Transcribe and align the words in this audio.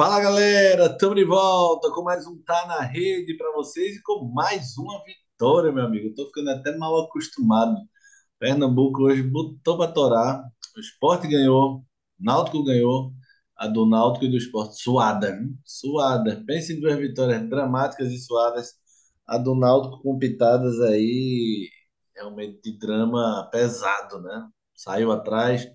Fala 0.00 0.18
galera, 0.18 0.86
estamos 0.86 1.14
de 1.14 1.26
volta 1.26 1.90
com 1.90 2.02
mais 2.02 2.26
um 2.26 2.42
Tá 2.42 2.66
na 2.66 2.80
Rede 2.80 3.36
para 3.36 3.52
vocês 3.52 3.96
e 3.96 4.02
com 4.02 4.24
mais 4.32 4.78
uma 4.78 5.04
vitória, 5.04 5.70
meu 5.70 5.84
amigo. 5.84 6.08
Estou 6.08 6.24
ficando 6.24 6.48
até 6.48 6.74
mal 6.74 7.04
acostumado. 7.04 7.76
Pernambuco 8.38 9.02
hoje 9.02 9.22
botou 9.22 9.76
para 9.76 9.92
torar. 9.92 10.42
O 10.74 10.80
Sport 10.80 11.26
ganhou, 11.26 11.84
Náutico 12.18 12.64
ganhou, 12.64 13.12
a 13.54 13.66
do 13.66 13.84
Náutico 13.84 14.24
e 14.24 14.30
do 14.30 14.38
Sport 14.38 14.72
suada, 14.72 15.36
viu? 15.36 15.54
suada. 15.66 16.42
Pense 16.46 16.72
em 16.72 16.80
duas 16.80 16.96
vitórias 16.96 17.46
dramáticas 17.50 18.10
e 18.10 18.18
suadas. 18.20 18.72
A 19.26 19.36
do 19.36 19.54
Náutico 19.54 20.02
com 20.02 20.18
pitadas 20.18 20.80
aí 20.80 21.68
realmente 22.16 22.58
de 22.62 22.78
drama 22.78 23.50
pesado, 23.52 24.18
né? 24.22 24.48
Saiu 24.74 25.12
atrás, 25.12 25.68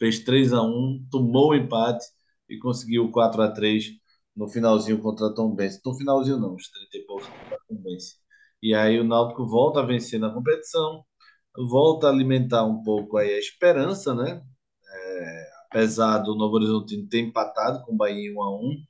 fez 0.00 0.18
3 0.24 0.52
a 0.52 0.62
1 0.62 1.06
tomou 1.12 1.50
o 1.50 1.54
empate 1.54 2.17
e 2.48 2.58
conseguiu 2.58 3.10
4 3.10 3.42
a 3.42 3.50
3 3.50 3.90
no 4.36 4.48
finalzinho 4.48 5.00
contra 5.00 5.26
a 5.28 5.34
Tombense. 5.34 5.80
No 5.84 5.94
finalzinho 5.96 6.38
não, 6.38 6.54
os 6.54 6.70
30 6.70 6.96
e 6.96 7.06
poucos 7.06 7.26
contra 7.28 7.56
a 7.56 7.60
Tombense. 7.68 8.16
E 8.62 8.74
aí 8.74 8.98
o 9.00 9.04
Náutico 9.04 9.46
volta 9.46 9.80
a 9.80 9.86
vencer 9.86 10.20
na 10.20 10.32
competição, 10.32 11.04
volta 11.68 12.08
a 12.08 12.10
alimentar 12.10 12.64
um 12.64 12.82
pouco 12.82 13.16
aí 13.16 13.34
a 13.34 13.38
esperança, 13.38 14.14
né? 14.14 14.42
É, 14.90 15.50
apesar 15.66 16.18
do 16.18 16.34
Novo 16.34 16.56
Horizontino 16.56 17.08
ter 17.08 17.20
empatado 17.20 17.84
com 17.84 17.92
o 17.94 17.96
Bahia 17.96 18.32
1 18.32 18.42
a 18.42 18.56
1 18.60 18.88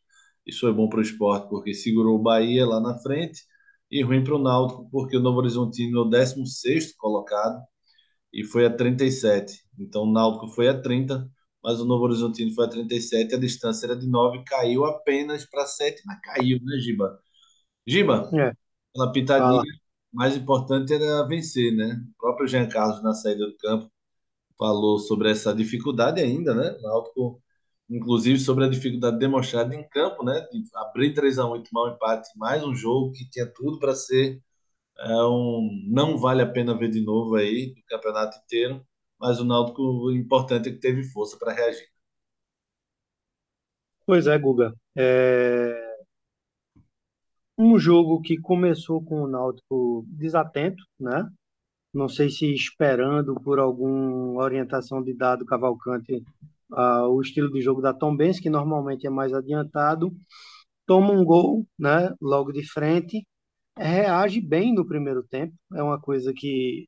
isso 0.49 0.61
foi 0.61 0.73
bom 0.73 0.89
para 0.89 1.01
o 1.01 1.03
esporte 1.03 1.49
porque 1.51 1.75
segurou 1.75 2.17
o 2.19 2.23
Bahia 2.23 2.67
lá 2.67 2.81
na 2.81 2.99
frente 2.99 3.43
e 3.91 4.03
ruim 4.03 4.25
para 4.25 4.35
o 4.35 4.39
Náutico 4.39 4.89
porque 4.91 5.17
o 5.17 5.21
Novo 5.21 5.39
Horizontino 5.39 5.99
é 5.99 6.03
o 6.03 6.09
16º 6.09 6.95
colocado 6.97 7.63
e 8.33 8.45
foi 8.45 8.67
a 8.67 8.71
37. 8.75 9.63
Então 9.79 10.05
o 10.05 10.13
Náutico 10.13 10.49
foi 10.49 10.69
a 10.69 10.81
30 10.81 11.29
mas 11.63 11.81
o 11.81 11.85
Novo 11.87 12.05
Horizontino 12.05 12.55
foi 12.55 12.67
a 12.67 12.69
37, 12.69 13.35
a 13.35 13.39
distância 13.39 13.87
era 13.87 13.97
de 13.97 14.07
9, 14.09 14.43
caiu 14.45 14.85
apenas 14.85 15.45
para 15.47 15.67
7, 15.67 16.03
mas 16.07 16.21
caiu, 16.23 16.59
né, 16.63 16.79
Giba? 16.81 17.19
Giba, 17.87 18.33
É, 18.33 18.53
aquela 18.95 19.13
fala. 19.37 19.65
pitadinha, 19.65 19.73
mais 20.13 20.37
importante 20.37 20.95
era 20.95 21.27
vencer, 21.29 21.73
né? 21.77 22.03
O 22.17 22.19
próprio 22.21 22.49
Jean 22.49 22.69
Carlos, 22.69 23.03
na 23.03 23.15
saída 23.15 23.47
do 23.47 23.57
campo, 23.59 23.91
falou 24.59 24.99
sobre 24.99 25.31
essa 25.31 25.55
dificuldade 25.55 26.21
ainda, 26.21 26.55
né? 26.55 26.73
O 26.79 26.83
Náutico, 26.83 27.43
inclusive, 27.91 28.39
sobre 28.41 28.65
a 28.65 28.69
dificuldade 28.69 29.19
demonstrada 29.19 29.75
em 29.75 29.89
campo, 29.89 30.25
né? 30.25 30.41
De 30.53 30.63
abrir 30.77 31.15
3 31.15 31.39
a 31.39 31.47
1 31.47 31.57
e 31.57 31.63
tomar 31.65 31.91
um 31.91 31.95
empate, 31.95 32.29
mais 32.37 32.65
um 32.65 32.75
jogo 32.75 33.13
que 33.13 33.29
tinha 33.31 33.47
tudo 33.47 33.79
para 33.79 33.95
ser 33.95 34.43
é, 34.99 35.15
um 35.27 35.71
não 35.89 36.19
vale 36.19 36.43
a 36.43 36.47
pena 36.51 36.77
ver 36.77 36.91
de 36.91 37.01
novo 37.01 37.37
aí, 37.37 37.75
do 37.75 37.83
campeonato 37.89 38.39
inteiro, 38.45 38.85
mas 39.19 39.41
o 39.41 39.45
Náutico, 39.45 39.83
o 39.83 40.13
importante 40.13 40.69
é 40.69 40.73
que 40.73 40.79
teve 40.79 41.03
força 41.05 41.37
para 41.39 41.53
reagir. 41.53 41.89
Pois 44.07 44.27
é, 44.27 44.39
Guga. 44.39 44.75
É 44.97 45.89
um 47.59 47.77
jogo 47.79 48.21
que 48.23 48.39
começou 48.39 49.03
com 49.05 49.23
o 49.23 49.27
Náutico 49.27 50.07
desatento, 50.09 50.83
né? 50.99 51.29
Não 51.93 52.09
sei 52.09 52.31
se 52.31 52.53
esperando 52.55 53.35
por 53.35 53.59
alguma 53.59 54.41
orientação 54.43 55.03
de 55.03 55.13
dado 55.15 55.45
Cavalcante, 55.45 56.23
ah, 56.73 57.09
o 57.09 57.21
estilo 57.21 57.51
de 57.53 57.61
jogo 57.61 57.81
da 57.83 57.93
Tombense, 57.93 58.41
que 58.41 58.51
normalmente 58.51 59.07
é 59.07 59.11
mais 59.11 59.33
adiantado, 59.35 60.15
toma 60.87 61.13
um 61.13 61.25
gol, 61.25 61.67
né? 61.79 62.15
Logo 62.21 62.53
de 62.53 62.65
frente, 62.65 63.27
reage 63.77 64.41
bem 64.41 64.75
no 64.75 64.87
primeiro 64.87 65.25
tempo. 65.25 65.55
É 65.75 65.83
uma 65.83 66.01
coisa 66.01 66.33
que 66.35 66.87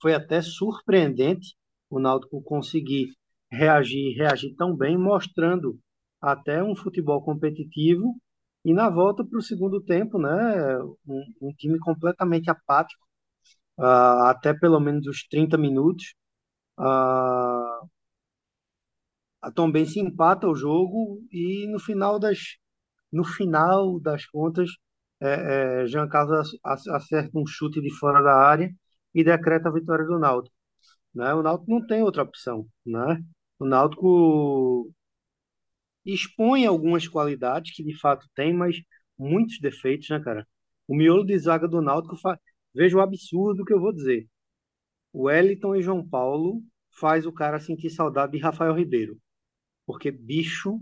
foi 0.00 0.14
até 0.14 0.42
surpreendente 0.42 1.56
o 1.96 2.00
Náutico 2.00 2.42
conseguir 2.42 3.08
reagir, 3.50 4.16
reagir 4.16 4.54
tão 4.56 4.76
bem, 4.76 4.96
mostrando 4.98 5.78
até 6.20 6.62
um 6.62 6.74
futebol 6.76 7.22
competitivo. 7.22 8.16
E 8.64 8.72
na 8.72 8.88
volta 8.90 9.24
para 9.24 9.38
o 9.38 9.42
segundo 9.42 9.80
tempo, 9.82 10.18
né, 10.18 10.78
um, 11.06 11.24
um 11.42 11.52
time 11.54 11.78
completamente 11.78 12.50
apático, 12.50 13.04
ah, 13.78 14.30
até 14.30 14.54
pelo 14.54 14.80
menos 14.80 15.06
os 15.06 15.26
30 15.28 15.58
minutos. 15.58 16.14
Ah, 16.78 17.80
a 19.42 19.50
empata 20.00 20.48
o 20.48 20.54
jogo 20.56 21.22
e 21.30 21.66
no 21.70 21.78
final 21.78 22.18
das, 22.18 22.38
no 23.12 23.24
final 23.24 24.00
das 24.00 24.26
contas, 24.26 24.70
é, 25.20 25.82
é, 25.84 25.86
Jean 25.86 26.08
Carlos 26.08 26.50
ac- 26.64 26.90
acerta 26.90 27.38
um 27.38 27.46
chute 27.46 27.80
de 27.82 27.90
fora 27.98 28.22
da 28.22 28.34
área 28.34 28.70
e 29.14 29.24
decreta 29.24 29.68
a 29.68 29.72
vitória 29.72 30.04
do 30.06 30.18
Náutico. 30.18 30.54
Né? 31.14 31.32
O 31.34 31.42
Náutico 31.42 31.70
não 31.70 31.86
tem 31.86 32.02
outra 32.02 32.22
opção, 32.22 32.66
né? 32.84 33.22
O 33.58 33.64
Náutico 33.66 34.92
expõe 36.04 36.66
algumas 36.66 37.08
qualidades 37.08 37.74
que 37.74 37.82
de 37.82 37.98
fato 37.98 38.28
tem, 38.34 38.52
mas 38.52 38.76
muitos 39.18 39.58
defeitos, 39.60 40.08
né, 40.10 40.20
cara? 40.20 40.46
O 40.86 40.94
miolo 40.94 41.24
de 41.24 41.38
zaga 41.38 41.66
do 41.68 41.80
Náutico 41.80 42.16
fa... 42.16 42.38
veja 42.74 42.96
o 42.96 43.00
absurdo 43.00 43.64
que 43.64 43.72
eu 43.72 43.80
vou 43.80 43.92
dizer. 43.92 44.28
O 45.12 45.24
Wellington 45.24 45.76
e 45.76 45.82
João 45.82 46.06
Paulo 46.06 46.62
faz 46.98 47.26
o 47.26 47.32
cara 47.32 47.60
sentir 47.60 47.90
saudade 47.90 48.32
de 48.32 48.38
Rafael 48.38 48.74
Ribeiro, 48.74 49.18
porque 49.86 50.10
bicho 50.10 50.80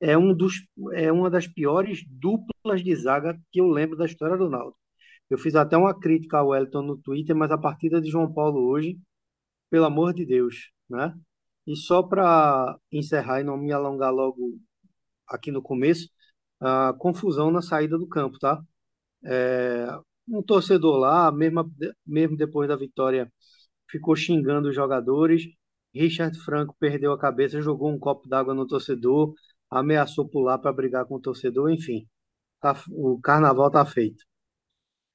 é 0.00 0.16
um 0.16 0.34
dos 0.34 0.54
é 0.94 1.10
uma 1.12 1.30
das 1.30 1.46
piores 1.46 2.04
duplas 2.08 2.82
de 2.84 2.94
zaga 2.96 3.40
que 3.50 3.60
eu 3.60 3.68
lembro 3.68 3.96
da 3.96 4.06
história 4.06 4.36
do 4.36 4.50
Náutico. 4.50 4.78
Eu 5.30 5.38
fiz 5.38 5.54
até 5.54 5.76
uma 5.76 5.98
crítica 5.98 6.38
ao 6.38 6.48
Wellington 6.48 6.82
no 6.82 6.96
Twitter, 6.98 7.36
mas 7.36 7.50
a 7.50 7.58
partida 7.58 8.00
de 8.00 8.10
João 8.10 8.32
Paulo 8.32 8.60
hoje 8.68 8.98
pelo 9.70 9.84
amor 9.86 10.14
de 10.14 10.24
Deus, 10.26 10.70
né? 10.88 11.14
E 11.66 11.76
só 11.76 12.02
para 12.02 12.78
encerrar 12.92 13.40
e 13.40 13.44
não 13.44 13.56
me 13.56 13.72
alongar 13.72 14.12
logo 14.12 14.58
aqui 15.28 15.50
no 15.50 15.62
começo, 15.62 16.08
a 16.60 16.94
confusão 16.98 17.50
na 17.50 17.62
saída 17.62 17.98
do 17.98 18.08
campo, 18.08 18.38
tá? 18.38 18.62
É, 19.24 19.86
um 20.28 20.42
torcedor 20.42 20.98
lá, 20.98 21.32
mesmo, 21.32 21.70
mesmo 22.06 22.36
depois 22.36 22.68
da 22.68 22.76
vitória, 22.76 23.32
ficou 23.90 24.16
xingando 24.16 24.68
os 24.68 24.74
jogadores. 24.74 25.44
Richard 25.94 26.38
Franco 26.40 26.76
perdeu 26.78 27.12
a 27.12 27.18
cabeça, 27.18 27.60
jogou 27.62 27.90
um 27.90 27.98
copo 27.98 28.28
d'água 28.28 28.54
no 28.54 28.66
torcedor, 28.66 29.34
ameaçou 29.70 30.28
pular 30.28 30.58
para 30.58 30.72
brigar 30.72 31.06
com 31.06 31.16
o 31.16 31.20
torcedor, 31.20 31.70
enfim, 31.70 32.06
tá, 32.60 32.76
o 32.90 33.20
carnaval 33.20 33.70
tá 33.70 33.84
feito. 33.86 34.24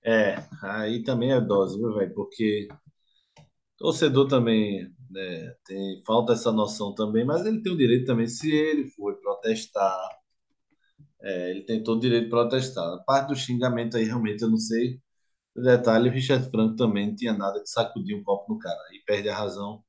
É, 0.05 0.35
aí 0.61 1.03
também 1.03 1.31
é 1.31 1.39
dose, 1.39 1.77
viu, 1.77 1.93
velho? 1.95 2.13
Porque 2.13 2.67
torcedor 3.77 4.27
também, 4.27 4.89
né, 5.09 5.55
tem, 5.65 6.03
falta 6.05 6.33
essa 6.33 6.51
noção 6.51 6.93
também, 6.95 7.25
mas 7.25 7.45
ele 7.45 7.61
tem 7.61 7.73
o 7.73 7.77
direito 7.77 8.05
também, 8.05 8.27
se 8.27 8.51
ele 8.51 8.89
for 8.89 9.15
protestar, 9.21 9.97
é, 11.21 11.51
ele 11.51 11.63
tem 11.63 11.83
todo 11.83 11.97
o 11.97 12.01
direito 12.01 12.25
de 12.25 12.29
protestar. 12.29 12.85
A 12.93 12.97
parte 12.99 13.29
do 13.29 13.35
xingamento 13.35 13.97
aí, 13.97 14.03
realmente, 14.05 14.43
eu 14.43 14.49
não 14.49 14.57
sei 14.57 15.01
o 15.55 15.61
detalhe, 15.61 16.09
o 16.09 16.11
Richard 16.13 16.49
Franco 16.51 16.75
também 16.75 17.07
não 17.09 17.15
tinha 17.15 17.33
nada 17.33 17.61
de 17.61 17.69
sacudir 17.69 18.15
um 18.17 18.23
copo 18.23 18.53
no 18.53 18.59
cara, 18.59 18.79
e 18.93 18.99
perde 19.05 19.29
a 19.29 19.37
razão 19.37 19.83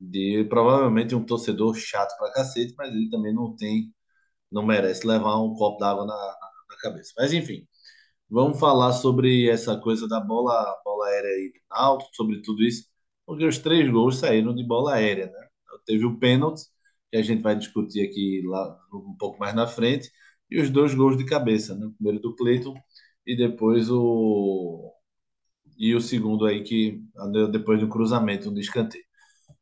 de 0.00 0.46
provavelmente 0.50 1.14
um 1.14 1.24
torcedor 1.24 1.76
chato 1.76 2.16
pra 2.18 2.32
cacete, 2.32 2.74
mas 2.78 2.92
ele 2.94 3.10
também 3.10 3.34
não 3.34 3.54
tem, 3.56 3.94
não 4.52 4.64
merece 4.66 5.06
levar 5.06 5.38
um 5.42 5.54
copo 5.54 5.78
d'água 5.80 6.06
na, 6.06 6.14
na, 6.16 6.76
cabeça. 6.82 7.12
Mas 7.18 7.32
enfim. 7.32 7.66
Vamos 8.30 8.60
falar 8.60 8.92
sobre 8.92 9.48
essa 9.50 9.76
coisa 9.78 10.08
da 10.08 10.20
bola, 10.20 10.76
bola 10.84 11.06
aérea 11.08 11.30
do 11.52 11.60
Náutico, 11.70 12.10
sobre 12.14 12.42
tudo 12.42 12.62
isso, 12.64 12.89
porque 13.30 13.46
os 13.46 13.58
três 13.58 13.88
gols 13.88 14.18
saíram 14.18 14.52
de 14.52 14.64
bola 14.64 14.94
aérea, 14.94 15.26
né? 15.26 15.48
Teve 15.86 16.04
o 16.04 16.18
pênalti, 16.18 16.62
que 17.10 17.16
a 17.16 17.22
gente 17.22 17.42
vai 17.42 17.54
discutir 17.56 18.02
aqui 18.02 18.42
lá 18.44 18.76
um 18.92 19.14
pouco 19.16 19.38
mais 19.38 19.54
na 19.54 19.68
frente, 19.68 20.10
e 20.50 20.60
os 20.60 20.68
dois 20.68 20.94
gols 20.94 21.16
de 21.16 21.24
cabeça, 21.24 21.76
né? 21.76 21.86
O 21.86 21.92
primeiro 21.92 22.20
do 22.20 22.34
Cleiton 22.34 22.74
e 23.24 23.36
depois 23.36 23.88
o 23.88 24.92
e 25.78 25.94
o 25.94 26.00
segundo 26.00 26.44
aí 26.44 26.64
que 26.64 27.00
depois 27.52 27.78
do 27.78 27.88
cruzamento, 27.88 28.50
do 28.50 28.58
escanteio. 28.58 29.04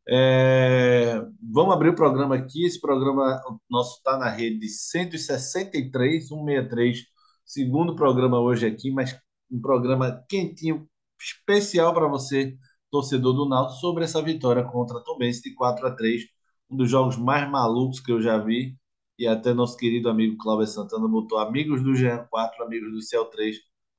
É, 0.08 1.20
vamos 1.42 1.74
abrir 1.74 1.90
o 1.90 1.94
programa 1.94 2.36
aqui. 2.36 2.64
Esse 2.64 2.80
programa 2.80 3.38
nosso 3.70 3.98
está 3.98 4.16
na 4.16 4.30
rede 4.30 4.60
de 4.60 4.68
163, 4.70 6.26
163, 6.28 7.04
segundo 7.44 7.94
programa 7.94 8.40
hoje 8.40 8.66
aqui, 8.66 8.90
mas 8.90 9.14
um 9.50 9.60
programa 9.60 10.24
quentinho, 10.26 10.88
especial 11.20 11.92
para 11.92 12.08
você, 12.08 12.56
torcedor 12.90 13.34
do 13.34 13.48
Náutico, 13.48 13.80
sobre 13.80 14.04
essa 14.04 14.22
vitória 14.22 14.64
contra 14.64 14.98
a 14.98 15.00
Tombense 15.02 15.42
de 15.42 15.54
4 15.54 15.86
a 15.86 15.90
3, 15.94 16.22
um 16.70 16.76
dos 16.76 16.90
jogos 16.90 17.16
mais 17.16 17.48
malucos 17.50 18.00
que 18.00 18.12
eu 18.12 18.20
já 18.20 18.38
vi. 18.38 18.76
E 19.18 19.26
até 19.26 19.52
nosso 19.52 19.76
querido 19.76 20.08
amigo 20.08 20.36
Cláudio 20.38 20.66
Santana 20.66 21.08
botou 21.08 21.38
amigos 21.38 21.82
do 21.82 21.94
Jean 21.94 22.24
4, 22.30 22.64
amigos 22.64 22.92
do 22.92 23.02
Céu 23.02 23.24
3, 23.26 23.56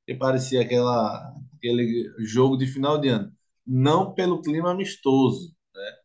que 0.07 0.15
parecia 0.15 0.61
aquela, 0.61 1.33
aquele 1.57 2.09
jogo 2.19 2.57
de 2.57 2.65
final 2.67 2.97
de 2.99 3.09
ano. 3.09 3.31
Não 3.65 4.13
pelo 4.13 4.41
clima 4.41 4.71
amistoso, 4.71 5.53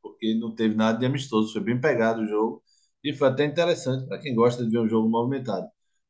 porque 0.02 0.34
não 0.34 0.54
teve 0.54 0.74
nada 0.74 0.98
de 0.98 1.06
amistoso, 1.06 1.52
foi 1.52 1.62
bem 1.62 1.80
pegado 1.80 2.22
o 2.22 2.26
jogo. 2.26 2.62
E 3.02 3.12
foi 3.12 3.28
até 3.28 3.44
interessante 3.44 4.06
para 4.06 4.18
quem 4.20 4.34
gosta 4.34 4.64
de 4.64 4.70
ver 4.70 4.80
um 4.80 4.88
jogo 4.88 5.08
movimentado, 5.08 5.68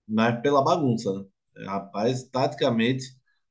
mas 0.08 0.40
pela 0.42 0.62
bagunça, 0.62 1.12
né? 1.12 1.24
Rapaz, 1.66 2.24
taticamente 2.30 3.04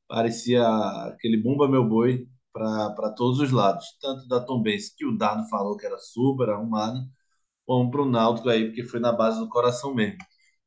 parecia 0.07 0.65
aquele 1.07 1.37
bumba 1.37 1.67
meu 1.67 1.87
boi 1.87 2.27
para 2.53 3.13
todos 3.17 3.39
os 3.39 3.51
lados, 3.51 3.85
tanto 4.01 4.27
da 4.27 4.39
Tombense, 4.39 4.95
que 4.95 5.05
o 5.05 5.17
Dado 5.17 5.47
falou 5.49 5.75
que 5.77 5.85
era 5.85 5.97
super 5.97 6.49
arrumado, 6.49 6.99
como 7.65 7.91
para 7.91 8.01
o 8.03 8.09
Náutico 8.09 8.49
aí, 8.49 8.65
porque 8.67 8.83
foi 8.83 8.99
na 8.99 9.11
base 9.11 9.39
do 9.39 9.49
coração 9.49 9.93
mesmo. 9.93 10.17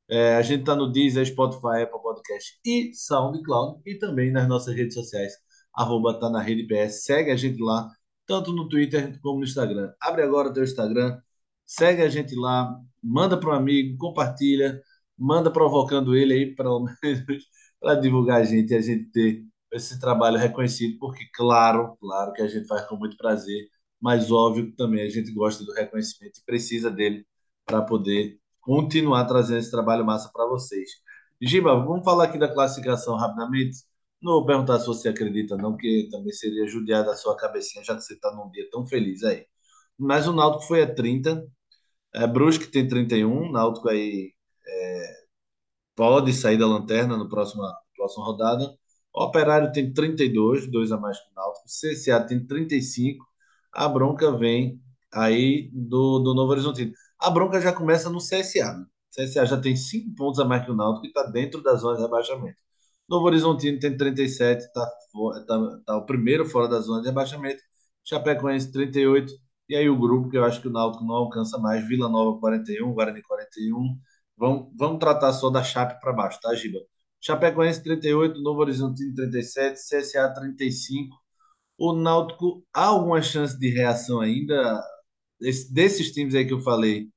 É, 0.08 0.36
a 0.36 0.42
gente 0.42 0.60
está 0.60 0.74
no 0.76 0.90
Deezer, 0.90 1.26
Spotify, 1.26 1.82
Apple 1.82 2.00
Podcast 2.02 2.58
e 2.64 2.92
SoundCloud 2.94 3.80
e 3.86 3.98
também 3.98 4.30
nas 4.32 4.48
nossas 4.48 4.74
redes 4.74 4.94
sociais, 4.94 5.32
arroba 5.74 6.18
tá 6.18 6.30
na 6.30 6.40
rede 6.40 6.66
PS. 6.66 7.04
Segue 7.04 7.30
a 7.30 7.36
gente 7.36 7.60
lá, 7.62 7.90
tanto 8.26 8.52
no 8.52 8.68
Twitter 8.68 9.18
como 9.20 9.38
no 9.40 9.44
Instagram. 9.44 9.92
Abre 10.00 10.22
agora 10.22 10.48
o 10.48 10.52
teu 10.52 10.64
Instagram, 10.64 11.20
segue 11.64 12.02
a 12.02 12.08
gente 12.08 12.34
lá, 12.36 12.76
manda 13.02 13.38
para 13.38 13.50
um 13.50 13.54
amigo, 13.54 13.96
compartilha, 13.98 14.80
manda 15.18 15.50
provocando 15.50 16.14
ele 16.16 16.34
aí, 16.34 16.54
pelo 16.54 16.84
menos, 17.02 17.24
para 17.80 17.94
divulgar 17.96 18.40
a 18.42 18.44
gente 18.44 18.72
e 18.72 18.76
a 18.76 18.80
gente 18.80 19.10
ter 19.10 19.44
esse 19.72 19.98
trabalho 20.00 20.38
reconhecido, 20.38 20.98
porque 20.98 21.26
claro, 21.34 21.96
claro 22.00 22.32
que 22.32 22.42
a 22.42 22.48
gente 22.48 22.66
faz 22.66 22.86
com 22.86 22.96
muito 22.96 23.16
prazer, 23.16 23.68
mas 24.00 24.30
óbvio 24.30 24.66
que 24.70 24.76
também 24.76 25.02
a 25.04 25.08
gente 25.08 25.32
gosta 25.32 25.64
do 25.64 25.72
reconhecimento 25.72 26.38
e 26.38 26.44
precisa 26.44 26.90
dele 26.90 27.26
para 27.64 27.82
poder 27.82 28.38
continuar 28.60 29.24
trazendo 29.26 29.58
esse 29.58 29.70
trabalho 29.70 30.04
massa 30.04 30.30
para 30.32 30.46
vocês. 30.46 30.90
Giba, 31.40 31.74
vamos 31.74 32.04
falar 32.04 32.24
aqui 32.24 32.38
da 32.38 32.52
classificação 32.52 33.16
rapidamente. 33.16 33.78
Não 34.22 34.34
vou 34.34 34.46
perguntar 34.46 34.78
se 34.80 34.86
você 34.86 35.08
acredita, 35.08 35.56
não, 35.56 35.72
porque 35.72 36.08
também 36.10 36.32
seria 36.32 36.66
judiar 36.66 37.04
da 37.04 37.14
sua 37.14 37.36
cabecinha, 37.36 37.84
já 37.84 37.94
que 37.94 38.02
você 38.02 38.14
está 38.14 38.32
num 38.34 38.50
dia 38.50 38.68
tão 38.70 38.86
feliz 38.86 39.22
aí. 39.22 39.46
Mas 39.98 40.26
o 40.26 40.32
Náutico 40.32 40.64
foi 40.66 40.82
a 40.82 40.94
30, 40.94 41.46
é, 42.14 42.26
Brusque 42.26 42.66
tem 42.68 42.88
31, 42.88 43.50
Náutico 43.52 43.88
aí 43.88 44.32
é, 44.66 45.16
pode 45.96 46.32
sair 46.32 46.58
da 46.58 46.66
lanterna 46.66 47.16
no 47.16 47.28
próximo, 47.28 47.62
próxima 47.96 48.24
rodada. 48.24 48.76
Operário 49.16 49.72
tem 49.72 49.92
32, 49.92 50.70
dois 50.70 50.92
a 50.92 50.98
mais 50.98 51.18
que 51.18 51.30
o 51.32 51.34
Náutico. 51.34 51.64
CSA 51.66 52.20
tem 52.26 52.46
35. 52.46 53.24
A 53.72 53.88
bronca 53.88 54.30
vem 54.36 54.78
aí 55.12 55.70
do, 55.72 56.18
do 56.18 56.34
Novo 56.34 56.52
Horizontino. 56.52 56.92
A 57.18 57.30
bronca 57.30 57.58
já 57.60 57.72
começa 57.72 58.10
no 58.10 58.18
CSA. 58.18 58.74
Né? 58.74 58.86
CSA 59.16 59.46
já 59.46 59.58
tem 59.58 59.74
5 59.74 60.14
pontos 60.14 60.38
a 60.38 60.44
mais 60.44 60.64
que 60.64 60.70
o 60.70 60.76
Náutico 60.76 61.06
e 61.06 61.08
está 61.08 61.22
dentro 61.24 61.62
da 61.62 61.74
zona 61.76 61.96
de 61.96 62.02
rebaixamento. 62.02 62.58
Novo 63.08 63.26
Horizontino 63.26 63.78
tem 63.78 63.96
37, 63.96 64.64
está 64.64 64.86
tá, 65.46 65.80
tá 65.86 65.96
o 65.96 66.04
primeiro 66.04 66.44
fora 66.44 66.68
da 66.68 66.80
zona 66.80 67.00
de 67.00 67.08
rebaixamento. 67.08 67.62
Chapecoense 68.04 68.70
38. 68.70 69.32
E 69.68 69.76
aí 69.76 69.88
o 69.88 69.98
grupo 69.98 70.28
que 70.28 70.36
eu 70.36 70.44
acho 70.44 70.60
que 70.60 70.68
o 70.68 70.72
Náutico 70.72 71.04
não 71.04 71.14
alcança 71.14 71.58
mais, 71.58 71.86
Vila 71.88 72.08
Nova 72.08 72.38
41, 72.38 72.92
Guarani 72.92 73.22
41. 73.22 73.98
Vamos, 74.36 74.68
vamos 74.76 74.98
tratar 74.98 75.32
só 75.32 75.50
da 75.50 75.62
Chape 75.62 76.00
para 76.00 76.12
baixo, 76.12 76.38
tá, 76.42 76.54
Giba? 76.54 76.80
Chapecoense 77.20 77.82
38, 77.82 78.40
Novo 78.40 78.60
Horizontino 78.60 79.14
37, 79.14 79.80
CSA 79.80 80.32
35. 80.34 81.16
O 81.78 81.92
Náutico 81.92 82.64
há 82.72 82.86
alguma 82.86 83.20
chance 83.22 83.58
de 83.58 83.68
reação 83.68 84.20
ainda? 84.20 84.82
Esse, 85.40 85.72
desses 85.72 86.12
times 86.12 86.34
aí 86.34 86.46
que 86.46 86.52
eu 86.52 86.60
falei, 86.60 87.10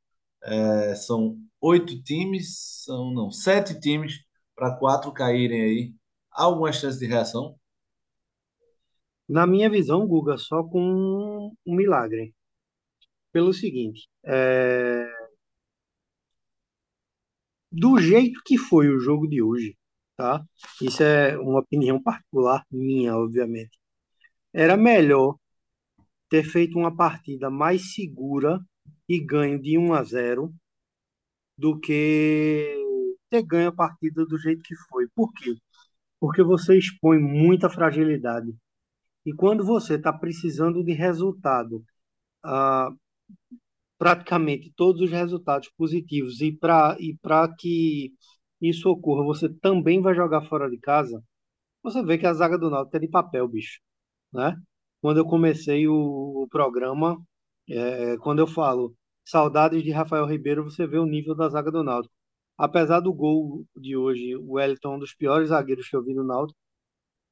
é, 0.44 0.96
são 0.96 1.38
oito 1.62 2.01
times, 2.04 2.84
são 2.86 3.12
não, 3.13 3.31
sete 3.31 3.80
times 3.80 4.19
para 4.56 4.75
quatro 4.78 5.12
caírem 5.13 5.62
aí. 5.62 5.96
Há 6.31 6.44
alguma 6.44 6.72
chance 6.72 7.00
de 7.00 7.06
reação? 7.06 7.57
Na 9.28 9.46
minha 9.48 9.69
visão, 9.69 10.07
Guga, 10.07 10.38
só 10.38 10.63
com 10.63 10.81
um, 10.81 11.56
um 11.66 11.75
milagre. 11.75 12.34
Pelo 13.31 13.54
seguinte, 13.54 14.10
é, 14.25 15.07
do 17.72 18.00
jeito 18.00 18.42
que 18.44 18.57
foi 18.57 18.90
o 18.90 19.00
jogo 19.00 19.28
de 19.28 19.42
hoje, 19.42 19.78
tá? 20.19 20.44
Isso 20.81 21.01
é 21.01 21.38
uma 21.39 21.62
opinião 21.62 22.01
particular 22.04 22.66
minha, 22.69 23.16
obviamente. 23.16 23.80
Era 24.54 24.75
melhor 24.75 25.38
ter 26.30 26.44
feito 26.44 26.77
uma 26.77 26.94
partida 26.94 27.50
mais 27.50 27.94
segura 27.94 28.60
e 29.07 29.18
ganho 29.18 29.62
de 29.62 29.77
1 29.77 29.94
a 29.94 30.04
0 30.04 30.54
do 31.57 31.80
que 31.80 32.75
ter 33.30 33.44
ganho 33.44 33.69
a 33.69 33.71
partida 33.71 34.25
do 34.25 34.38
jeito 34.38 34.62
que 34.63 34.75
foi. 34.89 35.07
Por 35.16 35.31
quê? 35.33 35.56
Porque 36.19 36.44
você 36.44 36.77
expõe 36.77 37.18
muita 37.19 37.69
fragilidade. 37.69 38.54
E 39.25 39.33
quando 39.33 39.65
você 39.65 39.95
está 39.95 40.12
precisando 40.12 40.83
de 40.83 40.92
resultado, 40.94 41.81
ah, 42.44 42.92
praticamente 43.98 44.74
todos 44.75 45.01
os 45.01 45.12
resultados 45.12 45.69
positivos, 45.77 46.42
e 46.42 46.51
para 46.51 46.98
e 47.00 47.18
que 47.57 48.13
isso 48.61 48.89
ocorra, 48.89 49.23
você 49.23 49.50
também 49.50 50.01
vai 50.01 50.15
jogar 50.15 50.41
fora 50.47 50.69
de 50.69 50.77
casa, 50.79 51.23
você 51.83 52.03
vê 52.03 52.17
que 52.17 52.27
a 52.27 52.33
zaga 52.33 52.57
do 52.57 52.69
Náutico 52.69 52.97
é 52.97 53.00
de 53.00 53.07
papel, 53.07 53.47
bicho, 53.47 53.79
né? 54.33 54.56
Quando 55.01 55.17
eu 55.17 55.25
comecei 55.25 55.88
o, 55.88 55.94
o 56.44 56.47
programa, 56.50 57.17
é, 57.69 58.17
quando 58.17 58.39
eu 58.39 58.47
falo 58.47 58.95
saudades 59.25 59.83
de 59.83 59.91
Rafael 59.91 60.25
Ribeiro, 60.25 60.63
você 60.63 60.88
vê 60.88 60.97
o 60.97 61.06
nível 61.06 61.35
da 61.35 61.50
zaga 61.50 61.71
do 61.71 61.83
Náutico. 61.83 62.13
Apesar 62.57 63.00
do 63.00 63.13
gol 63.13 63.65
de 63.77 63.95
hoje, 63.95 64.35
o 64.35 64.53
Wellington 64.53 64.94
é 64.94 64.95
um 64.97 65.00
dos 65.00 65.15
piores 65.15 65.50
zagueiros 65.50 65.88
que 65.89 65.95
eu 65.95 66.03
vi 66.03 66.13
no 66.13 66.23
Náutico, 66.23 66.59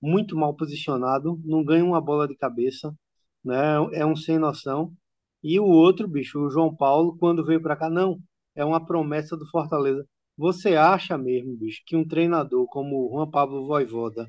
muito 0.02 0.38
mal 0.38 0.56
posicionado, 0.56 1.40
não 1.44 1.64
ganha 1.64 1.84
uma 1.84 2.02
bola 2.02 2.28
de 2.28 2.36
cabeça, 2.36 2.94
né? 3.44 3.76
É 3.94 4.06
um 4.06 4.16
sem 4.16 4.38
noção. 4.40 4.94
E 5.44 5.60
o 5.60 5.66
outro, 5.66 6.08
bicho, 6.08 6.40
o 6.40 6.50
João 6.50 6.76
Paulo, 6.76 7.18
quando 7.18 7.46
veio 7.46 7.62
para 7.62 7.76
cá, 7.76 7.90
não, 7.90 8.20
é 8.56 8.64
uma 8.66 8.86
promessa 8.86 9.36
do 9.38 9.48
Fortaleza. 9.50 10.06
Você 10.38 10.76
acha 10.76 11.18
mesmo, 11.18 11.56
bicho, 11.58 11.82
que 11.86 11.96
um 11.96 12.08
treinador 12.08 12.68
como 12.68 13.08
o 13.08 13.10
Juan 13.12 13.30
Pablo 13.30 13.66
Voivoda, 13.66 14.28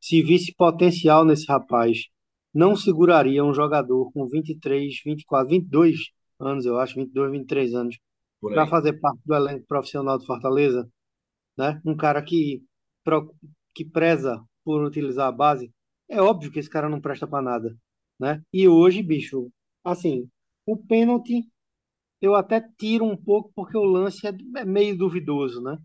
se 0.00 0.22
visse 0.22 0.54
potencial 0.54 1.24
nesse 1.24 1.46
rapaz, 1.46 2.06
não 2.52 2.76
seguraria 2.76 3.44
um 3.44 3.54
jogador 3.54 4.10
com 4.12 4.28
23, 4.28 5.00
24, 5.04 5.48
22 5.48 5.96
anos, 6.38 6.66
eu 6.66 6.78
acho, 6.78 6.94
22, 6.96 7.30
23 7.32 7.74
anos, 7.74 7.98
para 8.40 8.66
fazer 8.66 8.94
parte 9.00 9.20
do 9.24 9.34
elenco 9.34 9.66
profissional 9.66 10.18
do 10.18 10.26
Fortaleza, 10.26 10.88
né? 11.56 11.80
Um 11.84 11.96
cara 11.96 12.22
que, 12.22 12.62
que 13.74 13.84
preza 13.84 14.42
por 14.64 14.82
utilizar 14.84 15.28
a 15.28 15.32
base, 15.32 15.70
é 16.08 16.20
óbvio 16.20 16.50
que 16.50 16.58
esse 16.58 16.70
cara 16.70 16.88
não 16.88 17.00
presta 17.00 17.26
para 17.26 17.42
nada, 17.42 17.76
né? 18.18 18.42
E 18.52 18.66
hoje, 18.68 19.02
bicho, 19.02 19.50
assim, 19.84 20.28
o 20.66 20.76
pênalti 20.76 21.46
eu 22.20 22.34
até 22.34 22.60
tiro 22.60 23.04
um 23.04 23.16
pouco 23.16 23.52
porque 23.54 23.76
o 23.76 23.84
lance 23.84 24.26
é 24.26 24.32
é 24.58 24.64
meio 24.64 24.96
duvidoso, 24.96 25.60
né? 25.62 25.78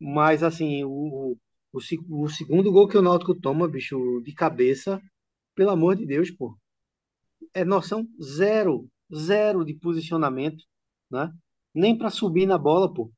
Mas 0.00 0.42
assim, 0.42 0.84
o, 0.84 1.36
o, 1.72 1.78
o 2.10 2.28
segundo 2.28 2.72
gol 2.72 2.88
que 2.88 2.98
o 2.98 3.02
Náutico 3.02 3.34
toma, 3.34 3.68
bicho, 3.68 4.20
de 4.24 4.34
cabeça, 4.34 5.00
pelo 5.54 5.70
amor 5.70 5.96
de 5.96 6.06
Deus, 6.06 6.30
pô, 6.30 6.56
é 7.54 7.64
noção 7.64 8.06
zero, 8.22 8.88
zero 9.14 9.64
de 9.64 9.74
posicionamento, 9.74 10.64
né? 11.10 11.32
Nem 11.74 11.96
para 11.96 12.10
subir 12.10 12.46
na 12.46 12.58
bola, 12.58 12.92
pô. 12.92 13.12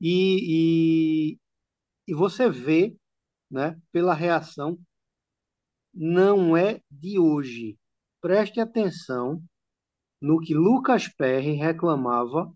E, 0.00 1.34
e, 1.36 1.38
e 2.08 2.14
você 2.14 2.48
vê, 2.48 2.96
né, 3.50 3.78
pela 3.92 4.14
reação, 4.14 4.78
não 5.92 6.56
é 6.56 6.80
de 6.90 7.18
hoje. 7.18 7.76
Preste 8.20 8.60
atenção 8.60 9.42
no 10.20 10.40
que 10.40 10.54
Lucas 10.54 11.08
Perry 11.08 11.52
reclamava 11.54 12.52